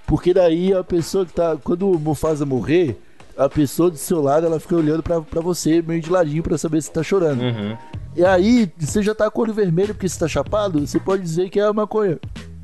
Porque 0.06 0.32
daí 0.34 0.72
a 0.72 0.84
pessoa 0.84 1.26
que 1.26 1.32
tá. 1.32 1.56
Quando 1.62 1.90
o 1.90 1.98
Mufasa 1.98 2.44
morrer, 2.46 2.96
a 3.36 3.48
pessoa 3.48 3.90
do 3.90 3.96
seu 3.96 4.20
lado 4.20 4.46
ela 4.46 4.60
fica 4.60 4.76
olhando 4.76 5.02
pra, 5.02 5.20
pra 5.20 5.40
você 5.40 5.82
meio 5.82 6.00
de 6.00 6.10
ladinho 6.10 6.42
pra 6.42 6.56
saber 6.58 6.80
se 6.82 6.90
tá 6.92 7.02
chorando. 7.02 7.40
Uhum. 7.42 7.76
E 8.16 8.24
aí, 8.24 8.70
você 8.78 9.02
já 9.02 9.14
tá 9.14 9.30
com 9.30 9.40
o 9.40 9.44
olho 9.44 9.54
vermelho 9.54 9.94
porque 9.94 10.08
você 10.08 10.18
tá 10.18 10.26
chapado, 10.28 10.84
você 10.86 10.98
pode 10.98 11.22
dizer 11.22 11.48
que 11.48 11.58
é 11.60 11.64
a 11.64 11.72
maconha. 11.72 12.18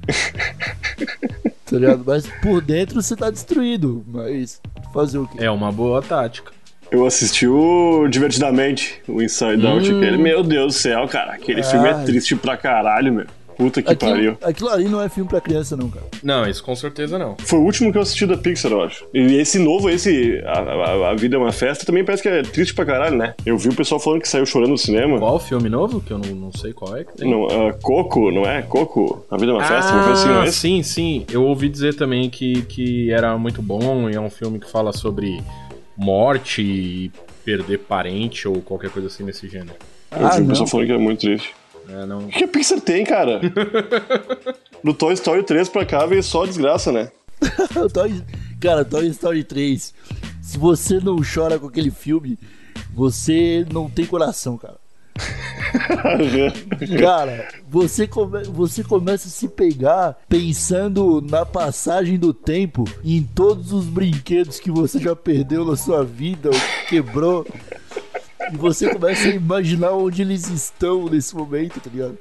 tá 1.67 1.77
ligado? 1.79 2.03
Mas 2.07 2.27
por 2.43 2.61
dentro 2.63 3.01
você 3.03 3.15
tá 3.17 3.31
destruído. 3.31 4.05
Mas 4.09 4.61
Fazer 4.95 5.19
o 5.19 5.27
quê? 5.27 5.39
É 5.45 5.51
uma 5.51 5.71
boa 5.71 6.01
tática. 6.01 6.53
Eu 6.91 7.05
assisti 7.05 7.47
o 7.47 8.07
Divertidamente, 8.09 9.03
o 9.09 9.21
Inside 9.21 9.67
Out, 9.67 9.93
Hum. 9.93 9.99
aquele. 9.99 10.17
Meu 10.17 10.43
Deus 10.43 10.75
do 10.75 10.79
céu, 10.79 11.07
cara. 11.09 11.33
Aquele 11.33 11.63
filme 11.63 11.89
é 11.89 11.93
Ai. 11.93 12.05
triste 12.05 12.37
pra 12.37 12.57
caralho, 12.57 13.13
meu. 13.13 13.27
Puta 13.57 13.83
que 13.83 13.97
pariu. 13.97 14.33
Aquilo, 14.33 14.49
aquilo 14.51 14.69
ali 14.71 14.85
não 14.89 15.01
é 15.01 15.09
filme 15.09 15.29
pra 15.29 15.41
criança, 15.41 15.77
não, 15.77 15.89
cara. 15.89 16.07
Não, 16.23 16.47
isso 16.49 16.63
com 16.63 16.75
certeza 16.77 17.19
não. 17.19 17.37
Foi 17.39 17.59
o 17.59 17.63
último 17.63 17.91
que 17.91 17.99
eu 17.99 18.03
assisti 18.03 18.27
da 18.27 18.37
Pixar, 18.37 18.71
eu 18.71 18.83
acho. 18.83 19.05
E 19.15 19.37
esse 19.37 19.59
novo, 19.59 19.89
esse 19.89 20.43
A, 20.47 20.59
A- 20.61 21.11
A 21.11 21.15
Vida 21.15 21.37
é 21.37 21.39
uma 21.39 21.53
Festa, 21.53 21.85
também 21.87 22.05
parece 22.05 22.23
que 22.23 22.29
é 22.29 22.43
triste 22.43 22.75
pra 22.75 22.85
caralho, 22.85 23.17
né? 23.17 23.35
Eu 23.47 23.57
vi 23.57 23.69
o 23.71 23.75
pessoal 23.75 23.99
falando 24.01 24.21
que 24.21 24.29
saiu 24.29 24.45
chorando 24.47 24.71
no 24.71 24.79
cinema. 24.79 25.19
Qual 25.19 25.39
filme 25.39 25.69
novo? 25.69 26.01
Que 26.01 26.11
eu 26.13 26.19
não, 26.19 26.29
não 26.35 26.53
sei 26.53 26.73
qual 26.73 26.97
é 26.97 27.05
que 27.05 27.17
tem. 27.17 27.31
Não, 27.31 27.47
ah, 27.47 27.73
Coco, 27.83 28.31
não 28.31 28.43
é? 28.45 28.63
Coco? 28.63 29.25
A 29.31 29.37
Vida 29.37 29.53
é 29.53 29.55
uma 29.55 29.65
Festa? 29.65 29.93
Uma 29.93 30.05
coisa 30.05 30.21
assim, 30.21 30.29
não 30.29 30.43
é? 30.43 30.49
Ah, 30.49 30.53
sim, 30.53 30.83
sim. 30.83 31.25
Eu 31.33 31.45
ouvi 31.45 31.69
dizer 31.69 31.95
também 31.95 32.29
que, 32.29 32.63
que 32.63 33.11
era 33.11 33.37
muito 33.39 33.63
bom 33.63 34.11
e 34.11 34.15
é 34.15 34.21
um 34.21 34.31
filme 34.31 34.59
que 34.59 34.71
fala 34.71 34.93
sobre 34.93 35.41
morte 35.97 36.63
e 36.63 37.11
perder 37.45 37.79
parente 37.79 38.47
ou 38.47 38.61
qualquer 38.61 38.91
coisa 38.91 39.09
assim 39.09 39.25
nesse 39.25 39.49
gênero. 39.49 39.73
Eu 40.11 40.27
Ah, 40.27 40.31
vi 40.31 40.39
o 40.39 40.41
não. 40.43 40.49
pessoal 40.49 40.67
falando 40.67 40.87
que 40.87 40.93
é 40.93 40.99
muito 40.99 41.21
triste. 41.21 41.55
É, 41.89 42.05
não... 42.07 42.27
O 42.27 42.29
que 42.29 42.45
a 42.45 42.49
Pixar 42.49 42.81
tem, 42.81 43.05
cara? 43.05 43.41
Do 44.83 44.93
Toy 44.95 45.15
Story 45.15 45.43
3 45.45 45.69
pra 45.69 45.85
cá 45.87 46.05
veio 46.07 46.23
só 46.23 46.45
desgraça, 46.47 46.91
né? 46.93 47.11
O 47.77 47.89
Toy- 47.91 48.23
cara, 48.61 48.85
Toy 48.85 49.07
Story 49.09 49.45
3. 49.45 49.95
Se 50.43 50.59
você 50.59 50.99
não 51.01 51.17
chora 51.23 51.59
com 51.59 51.67
aquele 51.67 51.91
filme, 51.91 52.39
você 52.95 53.67
não 53.73 53.89
tem 53.91 54.07
coração, 54.07 54.57
cara. 54.57 54.77
Cara, 57.01 57.49
você, 57.69 58.07
come- 58.07 58.45
você 58.45 58.85
começa 58.85 59.29
a 59.29 59.31
se 59.31 59.49
pegar 59.49 60.17
pensando 60.29 61.21
na 61.23 61.45
passagem 61.47 62.19
do 62.19 62.35
tempo 62.35 62.85
em 63.03 63.23
todos 63.23 63.73
os 63.73 63.87
brinquedos 63.87 64.61
que 64.61 64.71
você 64.71 64.99
já 64.99 65.17
perdeu 65.17 65.65
na 65.65 65.75
sua 65.75 66.05
vida, 66.05 66.51
ou 66.51 66.55
que 66.55 66.87
quebrou. 66.91 67.47
E 68.53 68.57
você 68.57 68.93
começa 68.95 69.29
a 69.29 69.33
imaginar 69.33 69.93
onde 69.93 70.23
eles 70.23 70.49
estão 70.49 71.07
nesse 71.07 71.35
momento, 71.35 71.81
tá 71.81 71.91
ligado? 71.93 72.17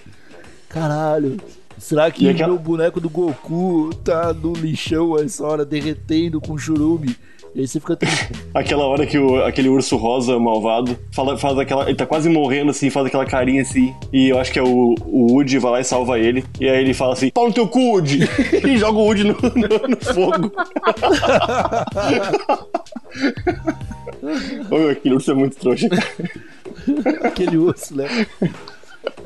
Caralho. 0.69 1.37
Será 1.77 2.09
que 2.09 2.27
aquela- 2.29 2.53
meu 2.53 2.59
boneco 2.59 2.99
do 3.01 3.09
Goku 3.09 3.89
tá 4.03 4.33
no 4.33 4.53
lixão 4.53 5.17
essa 5.17 5.45
hora, 5.45 5.65
derretendo 5.65 6.39
com 6.39 6.57
churume? 6.57 7.15
E 7.53 7.61
aí 7.61 7.67
você 7.67 7.79
fica. 7.79 7.97
Aquela 8.53 8.83
hora 8.85 9.05
que 9.07 9.17
o, 9.17 9.41
aquele 9.45 9.69
urso 9.69 9.95
rosa 9.95 10.37
malvado 10.37 10.97
fala, 11.13 11.37
faz 11.37 11.57
aquela. 11.57 11.85
Ele 11.87 11.95
tá 11.95 12.05
quase 12.05 12.27
morrendo 12.27 12.71
assim, 12.71 12.89
faz 12.89 13.05
aquela 13.05 13.25
carinha 13.25 13.61
assim. 13.61 13.95
E 14.11 14.27
eu 14.27 14.37
acho 14.37 14.51
que 14.51 14.59
é 14.59 14.61
o, 14.61 14.93
o 15.05 15.31
Woody 15.31 15.57
vai 15.57 15.71
lá 15.71 15.79
e 15.79 15.83
salva 15.85 16.19
ele. 16.19 16.43
E 16.59 16.67
aí 16.67 16.81
ele 16.81 16.93
fala 16.93 17.13
assim: 17.13 17.29
pau 17.29 17.47
no 17.47 17.53
teu 17.53 17.65
cu, 17.65 17.79
Woody! 17.79 18.27
e 18.61 18.77
joga 18.77 18.97
o 18.99 19.03
Woody 19.05 19.23
no, 19.23 19.33
no, 19.33 19.87
no 19.87 19.97
fogo. 20.13 20.51
Ô, 24.69 24.77
meu, 24.77 24.89
aquele 24.89 25.15
urso 25.15 25.31
é 25.31 25.33
muito 25.33 25.57
trouxa. 25.57 25.87
Aquele 27.23 27.57
urso, 27.57 27.95
né? 27.95 28.07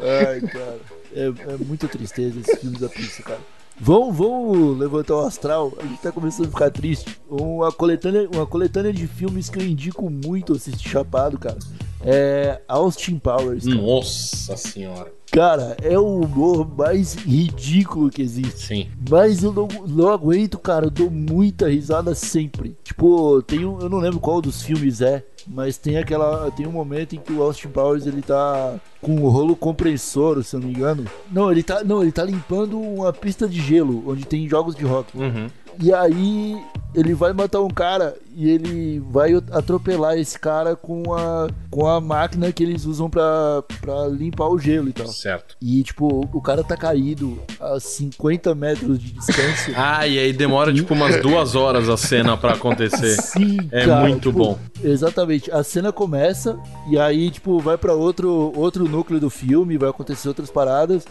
Ai, 0.01 0.41
cara. 0.41 0.79
É, 1.13 1.25
é 1.25 1.57
muita 1.65 1.87
tristeza 1.87 2.39
esses 2.39 2.59
filmes 2.59 2.79
da 2.79 2.89
Pixar, 2.89 3.25
cara. 3.25 3.39
Vão, 3.79 4.11
vão 4.11 4.73
levantar 4.73 5.15
o 5.15 5.25
astral. 5.25 5.73
A 5.79 5.85
gente 5.85 6.01
tá 6.01 6.11
começando 6.11 6.47
a 6.47 6.49
ficar 6.49 6.69
triste. 6.69 7.17
Uma 7.29 7.71
coletânea, 7.71 8.29
uma 8.31 8.45
coletânea 8.45 8.91
de 8.91 9.07
filmes 9.07 9.49
que 9.49 9.57
eu 9.57 9.65
indico 9.65 10.09
muito 10.09 10.53
assistir 10.53 10.89
chapado, 10.89 11.39
cara. 11.39 11.57
É 12.03 12.61
Austin 12.67 13.17
Powers. 13.19 13.65
cara. 13.65 13.77
Nossa 13.77 14.57
senhora. 14.57 15.11
Cara, 15.31 15.77
é 15.83 15.97
o 15.97 16.21
humor 16.21 16.67
mais 16.75 17.13
ridículo 17.13 18.09
que 18.09 18.21
existe. 18.21 18.65
Sim. 18.65 18.87
Mas 19.07 19.43
eu 19.43 19.53
não, 19.53 19.67
não 19.87 20.09
aguento, 20.09 20.57
cara. 20.57 20.87
Eu 20.87 20.89
dou 20.89 21.11
muita 21.11 21.69
risada 21.69 22.15
sempre. 22.15 22.75
Tipo, 22.83 23.41
tem 23.43 23.63
um, 23.63 23.79
eu 23.79 23.89
não 23.89 23.99
lembro 23.99 24.19
qual 24.19 24.41
dos 24.41 24.63
filmes 24.63 25.01
é, 25.01 25.23
mas 25.47 25.77
tem 25.77 25.97
aquela. 25.97 26.49
Tem 26.51 26.65
um 26.65 26.71
momento 26.71 27.15
em 27.15 27.19
que 27.19 27.31
o 27.31 27.43
Austin 27.43 27.67
Powers 27.67 28.07
ele 28.07 28.23
tá 28.23 28.79
com 29.01 29.21
o 29.21 29.29
rolo 29.29 29.55
compressor, 29.55 30.43
se 30.43 30.55
eu 30.55 30.59
não 30.59 30.67
me 30.67 30.73
engano. 30.73 31.05
Não, 31.31 31.51
ele 31.51 31.61
tá. 31.61 31.83
Não, 31.83 32.01
ele 32.01 32.11
tá 32.11 32.23
limpando 32.23 32.79
uma 32.79 33.13
pista 33.13 33.47
de 33.47 33.61
gelo 33.61 34.03
onde 34.07 34.25
tem 34.25 34.49
jogos 34.49 34.75
de 34.75 34.83
rock. 34.83 35.15
Uhum. 35.15 35.47
E 35.79 35.93
aí 35.93 36.59
ele 36.93 37.13
vai 37.13 37.33
matar 37.33 37.61
um 37.61 37.69
cara 37.69 38.15
e 38.35 38.49
ele 38.49 38.99
vai 39.11 39.33
atropelar 39.51 40.17
esse 40.17 40.39
cara 40.39 40.75
com 40.75 41.13
a, 41.13 41.47
com 41.69 41.85
a 41.85 41.99
máquina 42.01 42.51
que 42.51 42.63
eles 42.63 42.85
usam 42.85 43.09
pra, 43.09 43.63
pra 43.81 44.07
limpar 44.07 44.47
o 44.47 44.57
gelo 44.57 44.89
e 44.89 44.93
tal. 44.93 45.07
Certo. 45.07 45.55
E, 45.61 45.83
tipo, 45.83 46.27
o 46.33 46.41
cara 46.41 46.63
tá 46.63 46.75
caído 46.75 47.39
a 47.59 47.79
50 47.79 48.55
metros 48.55 48.99
de 48.99 49.11
distância. 49.11 49.73
Ah, 49.91 50.05
e 50.07 50.19
aí 50.19 50.33
demora 50.33 50.73
tipo 50.73 50.93
umas 50.93 51.21
duas 51.21 51.55
horas 51.55 51.89
a 51.89 51.95
cena 51.97 52.35
pra 52.35 52.53
acontecer. 52.53 53.15
Sim, 53.21 53.57
É 53.71 53.85
cara, 53.85 54.07
muito 54.07 54.29
tipo, 54.29 54.37
bom. 54.39 54.59
Exatamente. 54.83 55.49
A 55.51 55.63
cena 55.63 55.91
começa 55.91 56.57
e 56.89 56.97
aí, 56.99 57.29
tipo, 57.31 57.59
vai 57.59 57.77
pra 57.77 57.93
outro, 57.93 58.51
outro 58.55 58.87
núcleo 58.87 59.19
do 59.19 59.29
filme, 59.29 59.77
vai 59.77 59.89
acontecer 59.89 60.27
outras 60.27 60.49
paradas. 60.51 61.05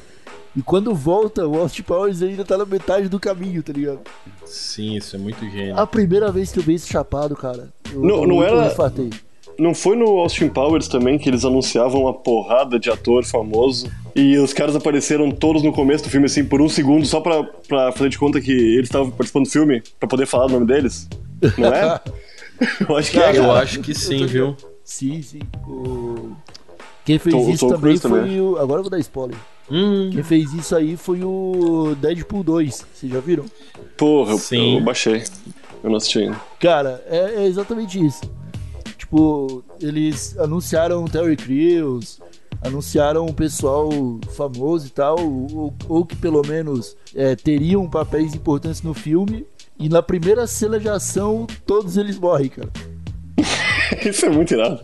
E 0.58 0.62
quando 0.62 0.92
volta, 0.92 1.46
o 1.46 1.56
Austin 1.60 1.82
Powers 1.84 2.20
ainda 2.20 2.44
tá 2.44 2.58
na 2.58 2.66
metade 2.66 3.08
do 3.08 3.20
caminho, 3.20 3.62
tá 3.62 3.72
ligado? 3.72 4.00
Sim, 4.44 4.96
isso 4.96 5.14
é 5.14 5.18
muito 5.18 5.40
gênio. 5.48 5.78
A 5.78 5.86
primeira 5.86 6.32
vez 6.32 6.50
que 6.50 6.58
eu 6.58 6.62
vi 6.64 6.74
esse 6.74 6.88
chapado, 6.88 7.36
cara. 7.36 7.68
Eu, 7.92 8.02
Não- 8.02 8.26
não 8.26 8.42
eu, 8.42 8.56
era- 8.58 8.66
infartei. 8.72 9.10
Não 9.56 9.72
foi 9.74 9.94
no 9.96 10.06
Austin 10.18 10.48
Powers 10.48 10.88
também 10.88 11.16
que 11.18 11.28
eles 11.28 11.44
anunciavam 11.44 12.02
uma 12.02 12.12
porrada 12.14 12.78
de 12.78 12.90
ator 12.90 13.24
famoso 13.24 13.88
e 14.16 14.36
os 14.38 14.52
caras 14.52 14.74
apareceram 14.76 15.30
todos 15.30 15.62
no 15.62 15.72
começo 15.72 16.02
do 16.04 16.10
filme, 16.10 16.26
assim, 16.26 16.44
por 16.44 16.60
um 16.60 16.68
segundo, 16.68 17.04
só 17.06 17.20
pra, 17.20 17.42
pra 17.66 17.92
fazer 17.92 18.08
de 18.10 18.18
conta 18.18 18.40
que 18.40 18.50
eles 18.52 18.88
estavam 18.88 19.10
participando 19.10 19.44
do 19.44 19.50
filme, 19.50 19.80
pra 19.98 20.08
poder 20.08 20.26
falar 20.26 20.46
o 20.46 20.48
nome 20.48 20.66
deles? 20.66 21.08
Não 21.56 21.68
é? 21.72 22.00
Eu 22.88 22.96
acho 22.96 23.10
que 23.12 23.18
é, 23.20 23.30
Eu 23.36 23.42
cara. 23.46 23.60
acho 23.60 23.80
que 23.80 23.94
sim, 23.94 24.26
viu? 24.26 24.56
Sim, 24.84 25.22
sim. 25.22 25.40
O... 25.68 26.32
Quem 27.04 27.18
fez 27.18 27.34
Tom- 27.34 27.50
isso 27.50 27.66
Tom 27.66 27.74
também 27.74 27.80
Cruise 27.98 28.02
foi 28.08 28.20
também. 28.20 28.40
o. 28.40 28.56
Agora 28.58 28.78
eu 28.80 28.82
vou 28.84 28.90
dar 28.90 28.98
spoiler. 28.98 29.36
Hum, 29.70 30.10
Quem 30.12 30.22
fez 30.22 30.52
isso 30.54 30.74
aí 30.74 30.96
foi 30.96 31.22
o 31.22 31.94
Deadpool 32.00 32.42
2. 32.42 32.86
Vocês 32.94 33.12
já 33.12 33.20
viram? 33.20 33.44
Porra, 33.96 34.32
eu- 34.32 34.38
Sim. 34.38 34.76
eu 34.78 34.80
baixei. 34.84 35.22
Eu 35.82 35.90
não 35.90 35.96
assisti 35.96 36.20
ainda. 36.20 36.40
Cara, 36.58 37.04
é, 37.08 37.42
é 37.42 37.46
exatamente 37.46 38.04
isso. 38.04 38.22
Tipo, 38.96 39.62
eles 39.80 40.36
anunciaram 40.38 41.04
o 41.04 41.08
Terry 41.08 41.36
Crews, 41.36 42.20
anunciaram 42.62 43.24
um 43.26 43.32
pessoal 43.32 43.88
famoso 44.36 44.86
e 44.86 44.90
tal, 44.90 45.16
ou, 45.20 45.72
ou 45.88 46.04
que 46.04 46.16
pelo 46.16 46.42
menos 46.46 46.96
é, 47.14 47.34
teriam 47.36 47.88
papéis 47.88 48.34
importantes 48.34 48.82
no 48.82 48.92
filme. 48.94 49.46
E 49.78 49.88
na 49.88 50.02
primeira 50.02 50.44
cena 50.46 50.80
de 50.80 50.88
ação, 50.88 51.46
todos 51.64 51.96
eles 51.96 52.18
morrem, 52.18 52.48
cara. 52.48 52.68
Isso 54.04 54.26
é 54.26 54.28
muito 54.28 54.54
irado. 54.54 54.80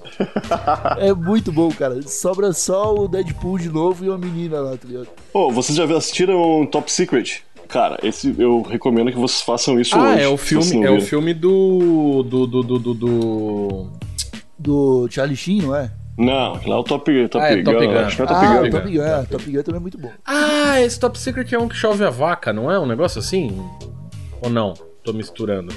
É 0.99 1.13
muito 1.13 1.53
bom, 1.53 1.71
cara. 1.71 2.01
Sobra 2.03 2.53
só 2.53 2.95
o 2.95 3.09
Deadpool 3.09 3.59
de 3.59 3.69
novo 3.69 4.05
e 4.05 4.09
uma 4.09 4.19
menina 4.19 4.61
lá, 4.61 4.77
tá 4.77 4.87
ligado? 4.87 5.09
Pô, 5.33 5.51
vocês 5.51 5.77
já 5.77 5.85
assistiram 5.85 6.67
Top 6.67 6.91
Secret? 6.91 7.43
Cara, 7.69 7.99
esse 8.03 8.35
eu 8.39 8.63
recomendo 8.63 9.11
que 9.11 9.19
vocês 9.19 9.43
façam 9.43 9.81
isso 9.81 9.97
Ah, 9.97 10.13
hoje. 10.13 10.23
é 10.23 10.29
o 10.29 10.37
filme, 10.37 10.85
é 10.85 10.91
o 10.91 11.01
filme 11.01 11.33
do 11.35 12.23
do 12.23 12.47
do 12.47 12.63
do 12.63 12.79
do, 12.79 12.95
do... 12.95 13.91
Do 14.59 15.09
Charlie 15.11 15.37
Sheen, 15.37 15.63
não 15.63 15.75
é? 15.75 15.91
Não, 16.17 16.53
lá 16.53 16.77
é 16.77 16.79
o 16.79 16.85
Top, 16.85 17.29
top 17.29 17.45
Ah, 17.45 17.51
é 17.53 17.57
Gun. 17.63 17.73
Top 17.73 17.87
Gun. 17.87 17.99
Acho 17.99 18.17
que 18.17 18.23
não 18.23 18.29
é 18.29 18.35
Top 18.35 18.47
ah, 18.47 18.63
Gun. 18.63 18.71
Top 18.71 18.93
Gun, 18.93 19.03
é, 19.03 19.23
Top 19.25 19.51
Gun 19.51 19.63
também 19.63 19.79
é 19.79 19.83
muito 19.83 19.99
bom. 19.99 20.13
Ah, 20.25 20.81
esse 20.81 21.01
Top 21.01 21.19
Secret 21.19 21.53
é 21.53 21.59
um 21.59 21.69
que 21.69 21.75
chove 21.75 22.05
a 22.05 22.11
vaca, 22.11 22.53
não 22.53 22.71
é? 22.71 22.79
Um 22.79 22.87
negócio 22.87 23.19
assim? 23.19 23.61
Ou 24.41 24.49
não? 24.49 24.75
Tô 25.03 25.13
misturando. 25.13 25.75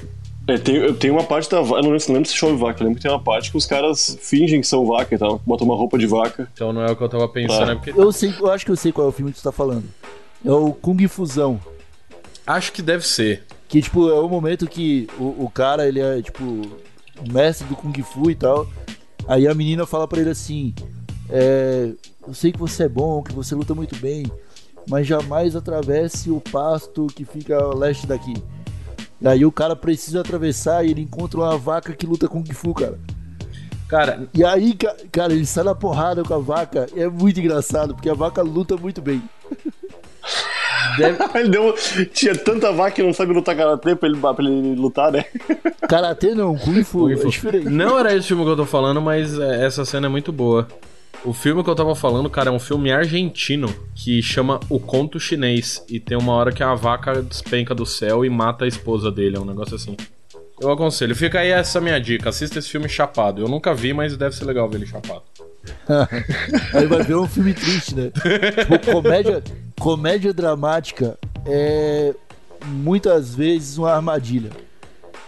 É, 0.48 0.58
tem, 0.58 0.76
eu 0.78 0.96
tenho 0.96 1.14
uma 1.14 1.24
parte 1.24 1.50
da 1.50 1.60
vaca, 1.62 1.80
eu 1.80 1.84
não 1.84 1.92
lembro, 1.92 2.06
não 2.08 2.14
lembro 2.16 2.30
se 2.30 2.36
chove 2.36 2.56
vaca, 2.56 2.80
eu 2.82 2.86
lembro 2.86 2.98
que 3.00 3.04
tem 3.04 3.12
uma 3.12 3.22
parte 3.22 3.52
que 3.52 3.58
os 3.58 3.66
caras 3.66 4.18
fingem 4.22 4.62
que 4.62 4.68
são 4.68 4.86
vaca 4.86 5.14
e 5.14 5.18
tal, 5.18 5.42
botam 5.46 5.66
uma 5.68 5.76
roupa 5.76 5.98
de 5.98 6.08
vaca. 6.08 6.50
Então 6.54 6.72
não 6.72 6.82
é 6.84 6.92
o 6.92 6.96
que 6.96 7.04
eu 7.04 7.10
tava 7.10 7.28
pensando, 7.28 7.70
Ah. 7.70 7.74
é 7.74 7.76
porque 7.76 7.92
Eu 7.92 8.12
sei, 8.14 8.34
eu 8.40 8.50
acho 8.50 8.66
que 8.66 8.72
eu 8.72 8.78
sei 8.78 8.92
qual 8.94 9.08
é 9.08 9.10
o 9.10 9.14
filme 9.14 9.32
que 9.32 9.38
você 9.40 9.44
tá 9.44 9.52
falando. 9.52 9.84
É 10.46 10.52
o 10.52 10.72
Kung 10.74 11.06
Fusão. 11.08 11.60
acho 12.46 12.72
que 12.72 12.82
deve 12.82 13.06
ser. 13.06 13.44
Que, 13.68 13.82
tipo, 13.82 14.08
é 14.10 14.14
o 14.20 14.30
momento 14.30 14.66
que 14.68 15.10
o, 15.20 15.44
o 15.46 15.52
cara, 15.54 15.86
ele 15.86 16.00
é, 16.00 16.22
tipo, 16.22 16.44
mestre 17.30 17.68
do 17.68 17.76
Kung 17.76 18.02
Fu 18.02 18.32
e 18.32 18.36
tal. 18.36 18.66
Aí 19.28 19.46
a 19.46 19.54
menina 19.54 19.86
fala 19.86 20.08
pra 20.08 20.22
ele 20.22 20.30
assim: 20.30 20.74
é, 21.30 21.92
Eu 22.26 22.34
sei 22.34 22.54
que 22.54 22.60
você 22.60 22.84
é 22.84 22.88
bom, 22.90 23.22
que 23.22 23.34
você 23.34 23.54
luta 23.54 23.76
muito 23.76 23.98
bem, 23.98 24.26
mas 24.90 25.06
jamais 25.06 25.54
atravesse 25.58 26.32
o 26.32 26.40
pasto 26.40 27.08
que 27.08 27.26
fica 27.26 27.58
ao 27.62 27.76
leste 27.78 28.08
daqui. 28.08 28.36
E 29.22 29.28
aí 29.28 29.46
o 29.46 29.52
cara 29.52 29.76
precisa 29.76 30.22
atravessar 30.22 30.86
e 30.86 30.92
ele 30.92 31.02
encontra 31.02 31.40
uma 31.40 31.58
vaca 31.58 31.94
que 31.94 32.06
luta 32.06 32.28
Kung 32.28 32.44
Fu, 32.54 32.74
cara. 32.74 33.00
Cara, 33.90 34.28
E 34.34 34.44
aí, 34.44 34.74
ca- 34.76 34.96
cara, 35.12 35.34
ele 35.34 35.46
sai 35.46 35.64
na 35.64 35.74
porrada 35.74 36.22
com 36.24 36.34
a 36.34 36.40
vaca. 36.40 36.88
É 36.96 37.08
muito 37.08 37.40
engraçado, 37.40 37.96
porque 37.96 38.10
a 38.10 38.14
vaca 38.14 38.42
luta 38.42 38.76
muito 38.76 39.02
bem. 39.02 39.22
deve... 40.98 41.18
Ele 41.40 41.50
deu. 41.50 41.74
Tinha 42.14 42.36
tanta 42.36 42.72
vaca 42.72 42.92
que 42.92 43.04
não 43.04 43.14
sabe 43.14 43.34
lutar 43.34 43.56
karatê 43.56 43.96
pra 43.96 44.10
ele, 44.10 44.20
pra 44.20 44.36
ele 44.40 44.76
lutar, 44.76 45.12
né? 45.12 45.24
Karatê 45.88 46.36
não, 46.36 46.56
Kung 46.58 46.84
Fu, 46.84 47.00
Kung 47.00 47.14
é 47.14 47.18
Fu. 47.18 47.30
diferente. 47.30 47.70
Não 47.70 47.98
era 47.98 48.14
esse 48.16 48.28
filme 48.28 48.44
que 48.44 48.50
eu 48.50 48.58
tô 48.58 48.66
falando, 48.66 49.02
mas 49.02 49.38
é, 49.40 49.66
essa 49.66 49.86
cena 49.86 50.08
é 50.08 50.10
muito 50.10 50.32
boa. 50.34 50.68
O 51.26 51.34
filme 51.34 51.64
que 51.64 51.70
eu 51.70 51.76
tava 51.76 51.96
falando, 51.96 52.30
cara, 52.30 52.50
é 52.50 52.54
um 52.54 52.60
filme 52.60 52.92
argentino 52.92 53.68
que 53.96 54.22
chama 54.22 54.60
O 54.70 54.80
Conto 54.80 55.20
Chinês. 55.20 55.84
E 55.90 56.00
tem 56.00 56.18
uma 56.18 56.34
hora 56.34 56.52
que 56.52 56.64
a 56.64 56.74
vaca 56.74 57.22
despenca 57.22 57.76
do 57.76 57.86
céu 57.86 58.24
e 58.24 58.30
mata 58.30 58.66
a 58.66 58.68
esposa 58.68 59.12
dele. 59.12 59.38
É 59.38 59.40
um 59.40 59.46
negócio 59.46 59.76
assim. 59.76 59.98
Eu 60.60 60.72
aconselho. 60.72 61.16
Fica 61.16 61.40
aí 61.40 61.50
essa 61.50 61.82
minha 61.82 62.00
dica. 62.00 62.30
Assista 62.30 62.60
esse 62.60 62.70
filme 62.70 62.88
chapado. 62.88 63.42
Eu 63.42 63.48
nunca 63.48 63.74
vi, 63.74 63.94
mas 63.94 64.16
deve 64.16 64.36
ser 64.36 64.46
legal 64.46 64.70
ver 64.70 64.78
ele 64.78 64.86
chapado. 64.86 65.24
Aí 66.74 66.86
vai 66.86 67.04
ver 67.04 67.16
um 67.16 67.28
filme 67.28 67.54
triste, 67.54 67.94
né? 67.94 68.10
tipo, 68.12 68.92
comédia, 68.92 69.44
comédia 69.78 70.34
dramática 70.34 71.18
é 71.46 72.16
muitas 72.66 73.36
vezes 73.36 73.78
uma 73.78 73.92
armadilha. 73.92 74.50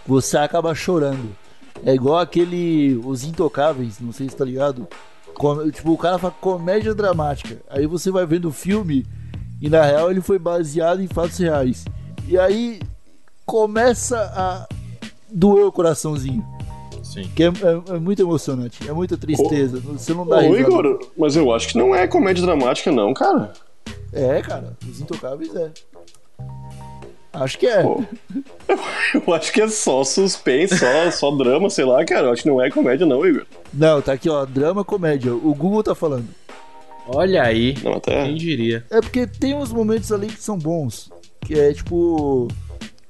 Você 0.08 0.38
acaba 0.38 0.74
chorando. 0.74 1.36
É 1.86 1.94
igual 1.94 2.18
aquele 2.18 3.00
Os 3.04 3.24
Intocáveis, 3.24 4.00
não 4.00 4.12
sei 4.12 4.30
se 4.30 4.36
tá 4.36 4.46
ligado. 4.46 4.88
Com- 5.40 5.72
tipo, 5.72 5.94
o 5.94 5.98
cara 5.98 6.20
fala 6.20 6.34
comédia 6.42 6.94
dramática. 6.94 7.58
Aí 7.70 7.88
você 7.88 8.12
vai 8.12 8.26
vendo 8.26 8.50
o 8.50 8.52
filme 8.52 9.06
e 9.62 9.70
na 9.70 9.82
real 9.84 10.12
ele 10.12 10.20
foi 10.22 10.38
baseado 10.38 11.02
em 11.02 11.08
fatos 11.08 11.38
reais. 11.38 11.86
E 12.28 12.38
aí 12.38 12.82
começa 13.46 14.20
a 14.36 14.68
doer 15.32 15.66
o 15.66 15.72
coraçãozinho. 15.72 16.46
Sim. 17.02 17.24
Que 17.36 17.44
é, 17.44 17.48
é- 17.48 17.96
é 17.96 18.00
muito 18.00 18.22
emocionante, 18.22 18.88
é 18.88 18.92
muita 18.92 19.18
tristeza. 19.18 19.80
Você 19.80 20.14
não 20.14 20.28
dá 20.28 20.40
Ô. 20.40 20.56
Igor, 20.58 21.00
mas 21.18 21.36
eu 21.38 21.52
acho 21.54 21.70
que 21.70 21.78
não 21.78 21.96
é 21.96 22.06
comédia 22.06 22.44
dramática, 22.46 22.92
não, 22.92 23.14
cara. 23.14 23.54
É, 24.12 24.42
cara, 24.42 24.76
Os 24.88 25.00
Intocáveis 25.00 25.56
é. 25.56 25.72
Acho 27.32 27.58
que 27.60 27.68
é. 27.68 27.84
Pô. 27.84 28.04
Eu 29.26 29.34
acho 29.34 29.52
que 29.54 29.62
é 29.62 29.68
só 29.68 30.04
suspense, 30.04 30.78
só, 30.78 31.12
só 31.12 31.32
drama, 31.36 31.70
sei 31.70 31.86
lá, 31.86 32.04
cara. 32.04 32.28
Eu 32.28 32.32
acho 32.34 32.42
que 32.44 32.50
não 32.50 32.62
é 32.62 32.70
comédia, 32.72 33.06
não, 33.06 33.26
Igor. 33.26 33.46
Não, 33.74 34.02
tá 34.02 34.14
aqui, 34.14 34.30
ó, 34.30 34.46
drama, 34.46 34.84
comédia. 34.84 35.34
O 35.34 35.54
Google 35.54 35.84
tá 35.84 35.94
falando. 35.94 36.28
Olha 37.08 37.44
aí. 37.44 37.76
Não, 37.84 37.94
até. 37.94 38.26
Quem 38.26 38.36
diria? 38.36 38.84
É 38.90 39.00
porque 39.02 39.28
tem 39.28 39.54
uns 39.56 39.72
momentos 39.72 40.12
ali 40.12 40.28
que 40.28 40.42
são 40.42 40.58
bons. 40.58 41.10
Que 41.46 41.54
é 41.60 41.74
tipo. 41.74 42.48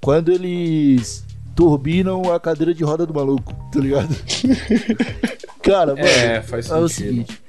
Quando 0.01 0.31
eles 0.31 1.23
turbinam 1.55 2.31
a 2.33 2.39
cadeira 2.39 2.73
de 2.73 2.83
roda 2.83 3.05
do 3.05 3.13
maluco, 3.13 3.53
tá 3.71 3.79
ligado? 3.79 4.15
Cara, 5.61 5.93
mano. 5.95 6.07
É, 6.07 6.41
faz 6.41 6.69
É 6.69 6.75
o 6.75 6.87
sentido. 6.87 7.09
seguinte. 7.09 7.41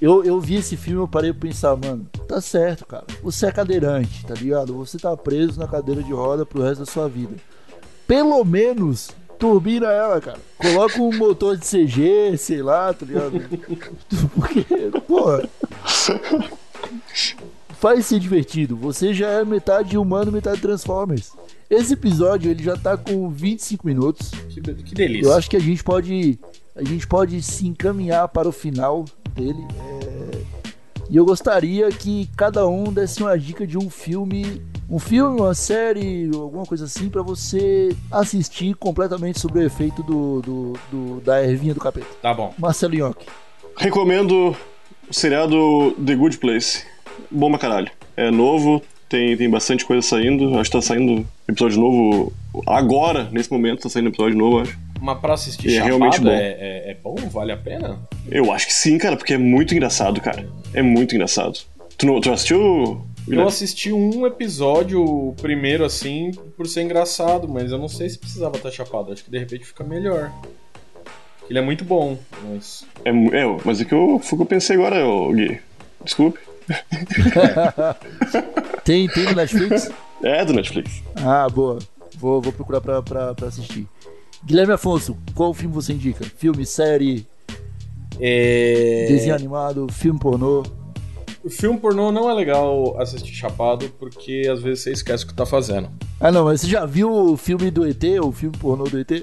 Eu, 0.00 0.24
eu 0.24 0.40
vi 0.40 0.56
esse 0.56 0.76
filme 0.76 1.00
e 1.00 1.02
eu 1.02 1.08
parei 1.08 1.32
pra 1.32 1.48
pensar, 1.48 1.76
mano, 1.76 2.06
tá 2.26 2.40
certo, 2.40 2.86
cara. 2.86 3.04
Você 3.22 3.46
é 3.46 3.52
cadeirante, 3.52 4.24
tá 4.24 4.34
ligado? 4.34 4.74
Você 4.76 4.98
tá 4.98 5.14
preso 5.14 5.60
na 5.60 5.68
cadeira 5.68 6.02
de 6.02 6.12
roda 6.12 6.46
pro 6.46 6.62
resto 6.62 6.80
da 6.80 6.86
sua 6.86 7.06
vida. 7.06 7.36
Pelo 8.06 8.42
menos 8.44 9.10
turbina 9.38 9.86
ela, 9.88 10.20
cara. 10.20 10.38
Coloca 10.56 11.00
um 11.00 11.16
motor 11.16 11.56
de 11.56 11.66
CG, 11.66 12.36
sei 12.38 12.62
lá, 12.62 12.94
tá 12.94 13.04
ligado? 13.04 13.40
Porque, 14.34 14.64
porra. 15.06 15.48
Faz 17.78 18.06
ser 18.06 18.20
divertido. 18.20 18.76
Você 18.76 19.12
já 19.12 19.28
é 19.28 19.44
metade 19.44 19.98
humano, 19.98 20.32
metade 20.32 20.60
Transformers. 20.60 21.32
Esse 21.68 21.92
episódio 21.92 22.50
ele 22.50 22.62
já 22.62 22.76
tá 22.76 22.96
com 22.96 23.28
25 23.30 23.86
minutos. 23.86 24.30
Que, 24.48 24.60
que 24.60 24.94
delícia. 24.94 25.28
Eu 25.28 25.34
acho 25.34 25.48
que 25.48 25.56
a 25.56 25.60
gente 25.60 25.84
pode 25.84 26.38
a 26.74 26.84
gente 26.84 27.06
pode 27.06 27.42
se 27.42 27.66
encaminhar 27.66 28.28
para 28.28 28.48
o 28.48 28.52
final 28.52 29.04
dele. 29.34 29.66
E 31.10 31.16
eu 31.16 31.24
gostaria 31.24 31.88
que 31.90 32.28
cada 32.36 32.66
um 32.68 32.84
desse 32.92 33.20
uma 33.20 33.36
dica 33.36 33.66
de 33.66 33.76
um 33.76 33.90
filme, 33.90 34.62
um 34.88 34.98
filme, 35.00 35.40
uma 35.40 35.54
série, 35.54 36.30
alguma 36.32 36.64
coisa 36.64 36.84
assim 36.84 37.08
para 37.08 37.20
você 37.20 37.94
assistir 38.12 38.74
completamente 38.76 39.40
sobre 39.40 39.58
o 39.58 39.62
efeito 39.66 40.02
do, 40.04 40.40
do, 40.40 40.72
do- 40.92 41.20
da 41.20 41.42
ervinha 41.42 41.74
do 41.74 41.80
capeta. 41.80 42.06
Tá 42.22 42.32
bom. 42.32 42.54
Marcelo 42.56 42.94
Nhoque. 42.94 43.26
Recomendo 43.76 44.56
o 45.08 45.12
seriado 45.12 45.92
The 46.04 46.14
Good 46.14 46.38
Place. 46.38 46.84
Bom 47.28 47.50
pra 47.50 47.58
caralho. 47.58 47.90
É 48.16 48.30
novo, 48.30 48.80
tem, 49.08 49.36
tem 49.36 49.50
bastante 49.50 49.84
coisa 49.84 50.06
saindo. 50.06 50.58
Acho 50.60 50.70
que 50.70 50.76
tá 50.76 50.82
saindo 50.82 51.26
episódio 51.48 51.80
novo 51.80 52.32
agora, 52.68 53.28
nesse 53.32 53.50
momento, 53.50 53.82
tá 53.82 53.88
saindo 53.88 54.10
episódio 54.10 54.38
novo, 54.38 54.60
acho. 54.60 54.78
Mas 55.00 55.18
pra 55.18 55.34
assistir 55.34 55.68
é 55.68 55.72
chapada 55.72 55.88
realmente 55.88 56.20
bom. 56.20 56.30
É, 56.30 56.36
é, 56.36 56.90
é 56.90 56.94
bom? 56.94 57.14
Vale 57.14 57.52
a 57.52 57.56
pena? 57.56 57.98
Eu 58.30 58.52
acho 58.52 58.66
que 58.66 58.72
sim, 58.72 58.98
cara, 58.98 59.16
porque 59.16 59.34
é 59.34 59.38
muito 59.38 59.74
engraçado, 59.74 60.20
cara. 60.20 60.46
É 60.74 60.82
muito 60.82 61.14
engraçado. 61.14 61.58
Tu, 61.96 62.06
não, 62.06 62.20
tu 62.20 62.30
assistiu? 62.30 63.02
Eu 63.28 63.46
assisti 63.46 63.92
um 63.92 64.26
episódio, 64.26 65.02
o 65.02 65.34
primeiro, 65.40 65.84
assim, 65.84 66.32
por 66.56 66.66
ser 66.66 66.82
engraçado, 66.82 67.48
mas 67.48 67.70
eu 67.70 67.78
não 67.78 67.88
sei 67.88 68.08
se 68.08 68.18
precisava 68.18 68.56
estar 68.56 68.70
chapado. 68.70 69.12
Acho 69.12 69.24
que 69.24 69.30
de 69.30 69.38
repente 69.38 69.64
fica 69.64 69.84
melhor. 69.84 70.32
Ele 71.48 71.58
é 71.58 71.62
muito 71.62 71.84
bom, 71.84 72.18
mas. 72.44 72.84
É, 73.04 73.10
é, 73.10 73.44
mas 73.64 73.80
é 73.80 73.84
que 73.84 73.94
eu, 73.94 74.20
foi 74.22 74.36
o 74.36 74.38
que 74.38 74.42
eu 74.42 74.46
pensei 74.46 74.76
agora, 74.76 75.06
ô, 75.06 75.32
Gui. 75.32 75.60
Desculpe. 76.04 76.38
Tem, 78.84 79.08
tem 79.08 79.24
no 79.24 79.34
Netflix? 79.34 79.90
É 80.22 80.44
do 80.44 80.52
Netflix. 80.52 81.02
Ah, 81.16 81.48
boa. 81.48 81.80
Vou, 82.16 82.40
vou 82.40 82.52
procurar 82.52 82.80
pra, 82.80 83.02
pra, 83.02 83.34
pra 83.34 83.48
assistir. 83.48 83.88
Guilherme 84.44 84.72
Afonso, 84.72 85.16
qual 85.34 85.52
filme 85.52 85.74
você 85.74 85.92
indica? 85.92 86.24
Filme, 86.24 86.64
série, 86.64 87.26
É... 88.18 89.06
desenho 89.08 89.34
animado, 89.34 89.86
filme 89.92 90.18
pornô? 90.18 90.62
O 91.42 91.48
filme 91.48 91.78
pornô 91.78 92.12
não 92.12 92.28
é 92.28 92.34
legal 92.34 93.00
assistir 93.00 93.32
chapado, 93.32 93.90
porque 93.98 94.46
às 94.52 94.60
vezes 94.62 94.84
você 94.84 94.92
esquece 94.92 95.24
o 95.24 95.28
que 95.28 95.34
tá 95.34 95.46
fazendo. 95.46 95.88
Ah, 96.18 96.30
não, 96.30 96.44
mas 96.44 96.60
você 96.60 96.66
já 96.66 96.84
viu 96.84 97.10
o 97.10 97.36
filme 97.36 97.70
do 97.70 97.86
ET, 97.86 98.02
o 98.22 98.30
filme 98.32 98.56
pornô 98.58 98.84
do 98.84 98.98
ET? 98.98 99.22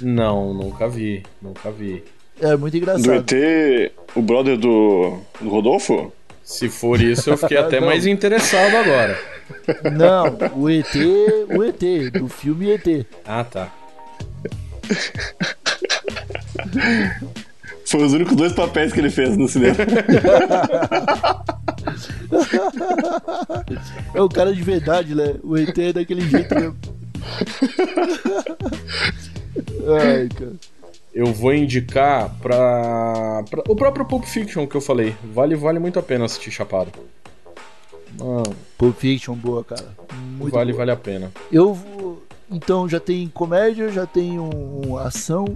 Não, 0.00 0.54
nunca 0.54 0.88
vi, 0.88 1.24
nunca 1.42 1.70
vi. 1.70 2.04
É 2.40 2.56
muito 2.56 2.72
Do 2.74 2.78
engraçado. 2.78 3.12
ET, 3.34 3.92
o 4.14 4.22
brother 4.22 4.56
do, 4.56 5.18
do 5.40 5.48
Rodolfo? 5.48 6.12
Se 6.44 6.68
for 6.68 7.00
isso, 7.00 7.30
eu 7.30 7.36
fiquei 7.36 7.56
até 7.58 7.80
mais 7.80 8.06
interessado 8.06 8.76
agora. 8.76 9.18
Não, 9.92 10.38
o 10.56 10.70
ET, 10.70 10.94
o 11.56 11.62
ET, 11.64 12.12
do 12.12 12.28
filme 12.28 12.70
ET. 12.70 13.04
Ah, 13.26 13.42
tá. 13.42 13.72
Foi 17.86 18.02
os 18.04 18.12
únicos 18.12 18.36
dois 18.36 18.52
papéis 18.52 18.92
que 18.92 19.00
ele 19.00 19.10
fez 19.10 19.36
no 19.36 19.48
cinema. 19.48 19.76
É 24.14 24.20
o 24.20 24.28
cara 24.28 24.52
de 24.54 24.62
verdade, 24.62 25.14
né? 25.14 25.34
O 25.42 25.56
ET 25.56 25.76
é 25.78 25.92
daquele 25.92 26.20
jeito 26.28 26.54
mesmo. 26.54 26.76
Ai, 30.00 30.28
cara. 30.28 30.52
Eu 31.14 31.26
vou 31.32 31.52
indicar 31.54 32.30
pra, 32.40 33.42
pra- 33.50 33.62
o 33.68 33.74
próprio 33.74 34.04
Pulp 34.04 34.24
Fiction 34.24 34.66
que 34.66 34.76
eu 34.76 34.80
falei. 34.80 35.16
Vale, 35.32 35.56
vale 35.56 35.78
muito 35.78 35.98
a 35.98 36.02
pena 36.02 36.26
assistir 36.26 36.50
chapado. 36.50 36.92
Mano, 38.18 38.54
Pulp 38.76 38.96
Fiction, 38.98 39.34
boa, 39.34 39.64
cara. 39.64 39.94
Muito 40.38 40.52
vale, 40.52 40.72
boa. 40.72 40.78
vale 40.78 40.90
a 40.92 40.96
pena. 40.96 41.32
Eu 41.50 41.72
vou. 41.74 41.97
Então 42.50 42.88
já 42.88 42.98
tem 42.98 43.28
comédia, 43.28 43.90
já 43.90 44.06
tem 44.06 44.38
um, 44.38 44.96
ação. 44.96 45.46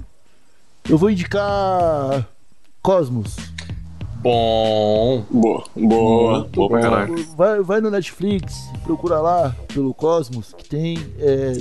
Eu 0.89 0.99
vou 0.99 1.11
indicar 1.11 2.29
Cosmos. 2.83 3.37
Bom. 4.23 5.25
boa, 5.31 5.65
boa, 5.75 6.45
boa 6.45 6.69
pra 6.69 6.81
caralho. 6.81 7.27
Vai, 7.37 7.61
vai 7.61 7.81
no 7.81 7.91
Netflix, 7.91 8.55
procura 8.85 9.21
lá 9.21 9.57
pelo 9.73 9.93
Cosmos, 9.93 10.53
que 10.53 10.69
tem. 10.69 10.99
é, 11.19 11.55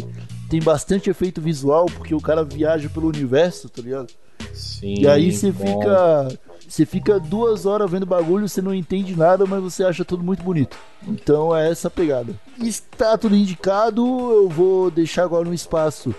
tem 0.51 0.61
bastante 0.61 1.09
efeito 1.09 1.39
visual, 1.39 1.85
porque 1.85 2.13
o 2.13 2.19
cara 2.19 2.43
viaja 2.43 2.89
pelo 2.89 3.07
universo, 3.07 3.69
tá 3.69 3.81
ligado? 3.81 4.11
Sim. 4.53 4.95
E 4.99 5.07
aí 5.07 5.31
você 5.31 5.49
bom. 5.49 5.65
fica. 5.65 6.27
Você 6.71 6.85
fica 6.85 7.19
duas 7.19 7.65
horas 7.65 7.91
vendo 7.91 8.05
bagulho, 8.05 8.47
você 8.47 8.61
não 8.61 8.73
entende 8.73 9.13
nada, 9.13 9.45
mas 9.45 9.61
você 9.61 9.83
acha 9.83 10.05
tudo 10.05 10.23
muito 10.23 10.41
bonito. 10.41 10.77
Então 11.05 11.53
é 11.53 11.69
essa 11.69 11.89
a 11.89 11.91
pegada. 11.91 12.33
Está 12.57 13.17
tudo 13.17 13.35
indicado, 13.35 14.01
eu 14.01 14.47
vou 14.47 14.89
deixar 14.89 15.25
agora 15.25 15.49
um 15.49 15.53
espaço 15.53 16.15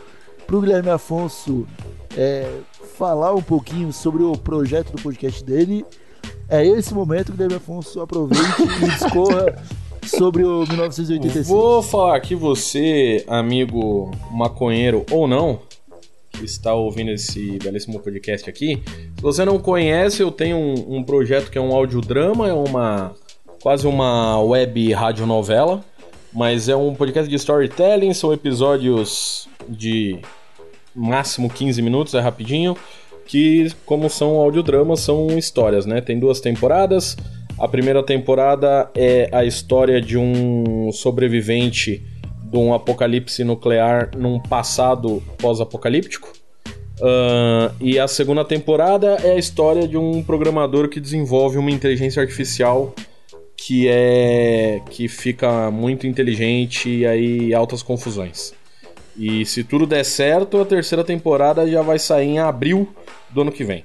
pro 0.47 0.61
Guilherme 0.61 0.91
Afonso 0.91 1.67
é, 2.15 2.47
falar 2.99 3.33
um 3.33 3.41
pouquinho 3.41 3.95
sobre 3.95 4.23
o 4.25 4.37
projeto 4.37 4.93
do 4.93 5.01
podcast 5.01 5.43
dele. 5.43 5.87
É 6.51 6.67
esse 6.67 6.93
momento, 6.93 7.33
Guilherme 7.33 7.55
Afonso, 7.55 8.03
aproveite 8.03 8.63
e 8.63 8.91
discorra 8.93 9.57
sobre 10.05 10.45
o 10.45 10.67
1986. 10.67 11.49
Vou 11.49 11.83
falar 11.83 12.15
aqui 12.15 12.35
você, 12.35 13.25
amigo 13.27 14.11
maconheiro 14.31 15.07
ou 15.11 15.27
não, 15.27 15.61
que 15.67 15.72
está 16.45 16.75
ouvindo 16.75 17.11
esse 17.11 17.59
belíssimo 17.63 18.01
podcast 18.01 18.49
aqui. 18.49 18.83
Se 19.17 19.23
você 19.23 19.45
não 19.45 19.59
conhece, 19.59 20.23
eu 20.23 20.31
tenho 20.31 20.57
um, 20.57 20.97
um 20.99 21.03
projeto 21.03 21.51
que 21.51 21.59
é 21.59 21.61
um 21.61 21.75
audiodrama, 21.75 22.49
é 22.49 22.53
uma 22.53 23.15
quase 23.63 23.87
uma 23.87 24.41
web 24.43 24.93
radionovela, 24.93 25.85
mas 26.33 26.69
é 26.69 26.75
um 26.75 26.95
podcast 26.95 27.29
de 27.29 27.37
storytelling, 27.37 28.13
são 28.13 28.33
episódios 28.33 29.49
de 29.69 30.19
máximo 30.95 31.49
15 31.49 31.81
minutos, 31.81 32.15
é 32.15 32.21
rapidinho, 32.21 32.77
que 33.27 33.71
como 33.87 34.11
são 34.11 34.37
audiodramas, 34.37 35.01
são 35.01 35.39
histórias, 35.39 35.87
né? 35.87 36.01
Tem 36.01 36.19
duas 36.19 36.41
temporadas. 36.41 37.17
A 37.59 37.69
primeira 37.69 38.03
temporada 38.03 38.91
é 38.95 39.29
a 39.33 39.45
história 39.45 40.01
de 40.01 40.19
um 40.19 40.91
sobrevivente 40.93 42.05
de 42.53 42.59
um 42.59 42.75
apocalipse 42.75 43.43
nuclear 43.43 44.11
num 44.15 44.39
passado 44.39 45.23
pós-apocalíptico. 45.39 46.31
Ahn, 47.01 47.73
e 47.81 47.99
a 47.99 48.07
segunda 48.07 48.45
temporada 48.45 49.17
é 49.25 49.33
a 49.33 49.39
história 49.39 49.89
de 49.89 49.97
um 49.97 50.23
programador 50.23 50.91
que 50.91 51.01
desenvolve 51.01 51.57
uma 51.57 51.71
inteligência 51.71 52.21
artificial 52.21 52.95
que 53.57 53.89
é 53.89 54.83
que 54.91 55.09
fica 55.09 55.71
muito 55.71 56.07
inteligente 56.07 56.91
e 56.91 57.07
aí 57.07 57.55
altas 57.55 57.83
confusões. 57.83 58.53
E 59.17 59.47
se 59.47 59.65
tudo 59.65 59.87
der 59.87 60.05
certo, 60.05 60.61
a 60.61 60.65
terceira 60.67 61.05
temporada 61.05 61.67
já 61.69 61.81
vai 61.81 61.99
sair 61.99 62.29
em 62.29 62.39
abril 62.39 62.89
do 63.31 63.43
ano 63.43 63.53
que 63.53 63.65
vem. 63.65 63.85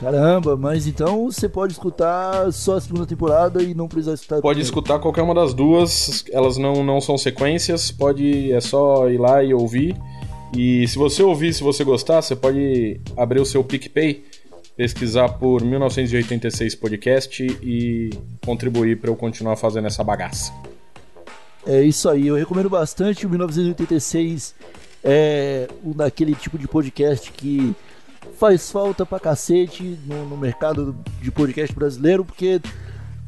Caramba, 0.00 0.56
mas 0.56 0.86
então 0.86 1.24
você 1.30 1.48
pode 1.48 1.72
escutar 1.72 2.52
só 2.52 2.76
a 2.76 2.80
segunda 2.80 3.04
temporada 3.04 3.62
e 3.62 3.74
não 3.74 3.88
precisar 3.88 4.14
escutar. 4.14 4.40
Pode 4.40 4.60
escutar 4.60 5.00
qualquer 5.00 5.22
uma 5.22 5.34
das 5.34 5.52
duas, 5.52 6.24
elas 6.30 6.56
não, 6.56 6.84
não 6.84 7.00
são 7.00 7.18
sequências, 7.18 7.90
pode 7.90 8.52
é 8.52 8.60
só 8.60 9.10
ir 9.10 9.18
lá 9.18 9.42
e 9.42 9.52
ouvir. 9.52 9.96
E 10.56 10.86
se 10.86 10.96
você 10.96 11.22
ouvir, 11.22 11.52
se 11.52 11.64
você 11.64 11.82
gostar, 11.82 12.22
você 12.22 12.36
pode 12.36 13.00
abrir 13.16 13.40
o 13.40 13.44
seu 13.44 13.64
PicPay, 13.64 14.24
pesquisar 14.76 15.30
por 15.30 15.62
1986 15.64 16.76
podcast 16.76 17.44
e 17.60 18.10
contribuir 18.46 19.00
para 19.00 19.10
eu 19.10 19.16
continuar 19.16 19.56
fazendo 19.56 19.88
essa 19.88 20.04
bagaça. 20.04 20.52
É 21.66 21.82
isso 21.82 22.08
aí, 22.08 22.28
eu 22.28 22.36
recomendo 22.36 22.70
bastante 22.70 23.26
o 23.26 23.30
1986. 23.30 24.54
É 25.02 25.68
um 25.84 25.92
daquele 25.92 26.34
tipo 26.34 26.56
de 26.56 26.66
podcast 26.68 27.30
que 27.32 27.74
faz 28.38 28.70
falta 28.70 29.04
pra 29.04 29.18
cacete 29.18 29.98
no, 30.06 30.24
no 30.26 30.36
mercado 30.36 30.96
de 31.20 31.30
podcast 31.30 31.74
brasileiro, 31.74 32.24
porque 32.24 32.60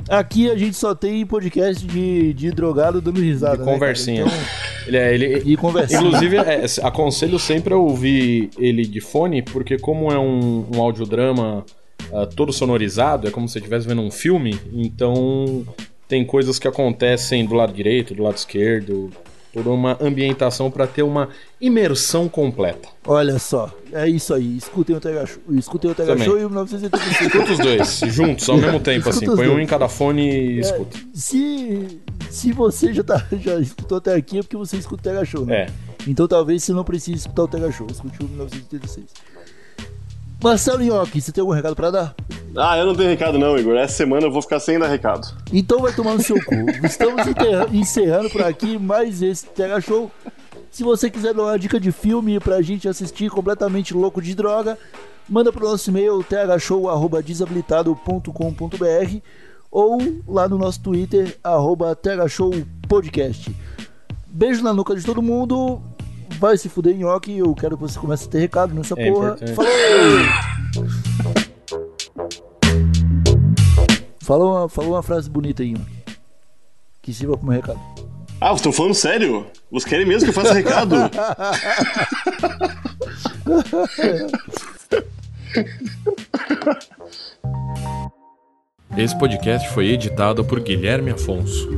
aqui 0.09 0.51
a 0.51 0.57
gente 0.57 0.77
só 0.77 0.95
tem 0.95 1.27
podcast 1.27 1.85
de, 1.85 2.33
de 2.33 2.51
drogado 2.51 3.01
dando 3.01 3.21
risada. 3.21 3.59
De 3.59 3.65
né, 3.65 3.73
conversinha. 3.73 4.23
Então, 4.23 4.39
Ele 4.87 4.97
é, 4.97 5.15
ele, 5.15 5.43
e 5.45 5.57
conversinha. 5.57 6.01
Inclusive, 6.01 6.37
é, 6.37 6.65
aconselho 6.83 7.39
sempre 7.39 7.75
a 7.75 7.77
ouvir 7.77 8.51
ele 8.59 8.87
de 8.87 9.01
fone, 9.01 9.43
porque 9.43 9.79
como 9.79 10.11
é 10.11 10.19
um, 10.19 10.67
um 10.75 10.81
audiodrama 10.81 11.65
ah, 12.13 12.27
todo 12.27 12.53
sonorizado, 12.53 13.29
é 13.29 13.31
como 13.31 13.47
se 13.47 13.53
você 13.53 13.59
estivesse 13.59 13.87
vendo 13.87 14.01
um 14.01 14.11
filme, 14.11 14.59
então 14.73 15.65
tem 16.09 16.25
coisas 16.25 16.59
que 16.59 16.67
acontecem 16.67 17.45
do 17.45 17.55
lado 17.55 17.73
direito, 17.73 18.15
do 18.15 18.23
lado 18.23 18.37
esquerdo, 18.37 19.11
toda 19.53 19.71
uma 19.71 19.97
ambientação 20.01 20.71
para 20.71 20.87
ter 20.87 21.03
uma 21.03 21.29
imersão 21.61 22.29
completa. 22.29 22.89
Olha 23.07 23.39
só, 23.39 23.71
é 23.93 24.09
isso 24.09 24.33
aí. 24.35 24.57
Escutem 24.57 24.97
o 24.97 25.01
TH 25.01 25.27
Show, 25.27 25.43
escutem 25.51 25.91
o 25.91 25.95
Também. 25.95 26.25
Show 26.25 26.39
e 26.39 26.45
o 26.45 26.49
1986. 26.49 27.21
Escuta 27.33 27.53
os 27.53 27.59
dois, 27.59 28.15
juntos, 28.15 28.49
ao 28.49 28.57
mesmo 28.57 28.81
tempo, 28.81 29.09
assim. 29.09 29.19
Escuta 29.25 29.33
os 29.33 29.39
Põe 29.39 29.49
um 29.49 29.53
dois. 29.53 29.65
em 29.65 29.67
cada 29.67 29.89
fone 29.89 30.31
e 30.31 30.57
É, 30.59 30.61
escuta. 30.61 30.99
se, 31.15 32.01
se 32.31 32.53
você 32.53 32.93
já, 32.95 33.03
tá, 33.03 33.27
já 33.41 33.59
escutou 33.59 33.99
até 33.99 34.15
aqui, 34.15 34.39
é 34.39 34.43
porque 34.43 34.57
você 34.57 34.77
escuta 34.77 35.01
o 35.11 35.13
TH 35.13 35.25
Show, 35.25 35.47
né? 35.47 35.55
É. 35.63 35.67
Então 36.07 36.27
talvez 36.27 36.63
você 36.65 36.73
não 36.73 36.85
precise 36.85 37.19
escutar 37.19 37.43
o 37.43 37.49
TH 37.49 37.73
Show. 37.73 37.87
Escute 37.91 38.23
o 38.25 38.29
1986. 38.29 39.07
Marcelo 40.43 40.83
Nhoque, 40.83 41.21
você 41.21 41.33
tem 41.33 41.43
algum 41.43 41.53
recado 41.53 41.77
pra 41.77 41.91
dar? 41.91 42.15
Ah, 42.57 42.77
eu 42.79 42.87
não 42.87 42.95
tenho 42.95 43.09
recado 43.11 43.39
não, 43.39 43.57
Igor. 43.57 43.77
Essa 43.77 43.95
semana 43.95 44.27
eu 44.27 44.31
vou 44.33 44.43
ficar 44.43 44.59
sem 44.61 44.79
dar 44.79 44.89
recado. 44.89 45.27
Então 45.53 45.81
vai 45.81 45.93
tomar 45.93 46.15
no 46.15 46.23
seu 46.23 46.37
cu. 46.45 46.55
Estamos 46.85 47.23
encerrando 47.73 48.29
por 48.31 48.43
aqui 48.43 48.79
mais 48.79 49.23
esse 49.23 49.47
TH 49.47 49.81
Show. 49.81 50.11
Se 50.71 50.83
você 50.83 51.09
quiser 51.11 51.35
dar 51.35 51.43
uma 51.43 51.59
dica 51.59 51.79
de 51.81 51.91
filme 51.93 52.39
pra 52.41 52.61
gente 52.63 52.89
assistir 52.89 53.29
completamente 53.31 53.93
louco 53.95 54.21
de 54.23 54.35
droga, 54.35 54.79
manda 55.29 55.53
pro 55.53 55.69
nosso 55.69 55.91
e-mail 55.91 56.25
thshow.desabilitado.com.br 56.25 59.17
ou 59.71 59.99
lá 60.27 60.49
no 60.49 60.57
nosso 60.59 60.81
Twitter, 60.83 61.39
arroba 61.45 61.95
thshowpodcast. 61.97 63.55
Beijo 64.27 64.63
na 64.63 64.73
nuca 64.73 64.95
de 64.97 65.05
todo 65.05 65.21
mundo. 65.23 65.81
Vai 66.39 66.57
se 66.57 66.69
fuder, 66.69 66.97
Nhoque. 66.97 67.37
Eu 67.37 67.53
quero 67.55 67.77
que 67.77 67.83
você 67.83 67.99
comece 67.99 68.27
a 68.27 68.31
ter 68.31 68.39
recado 68.41 68.73
nessa 68.75 68.95
É 68.99 69.11
porra. 69.11 69.37
importante. 69.41 69.55
Falou! 69.55 69.71
Fala 74.23 74.45
uma, 74.45 74.69
fala 74.69 74.89
uma 74.89 75.03
frase 75.03 75.29
bonita 75.29 75.63
aí. 75.63 75.75
Que 77.03 77.13
sirva 77.13 77.37
como 77.37 77.51
recado. 77.51 77.81
Ah, 78.41 78.49
vocês 78.49 78.61
estão 78.61 78.73
falando 78.73 78.95
sério? 78.95 79.47
Vocês 79.71 79.85
querem 79.85 80.07
mesmo 80.07 80.25
que 80.25 80.31
eu 80.31 80.43
faça 80.43 80.55
recado? 80.55 80.97
Esse 88.97 89.19
podcast 89.19 89.69
foi 89.71 89.89
editado 89.89 90.45
por 90.45 90.61
Guilherme 90.61 91.11
Afonso. 91.11 91.69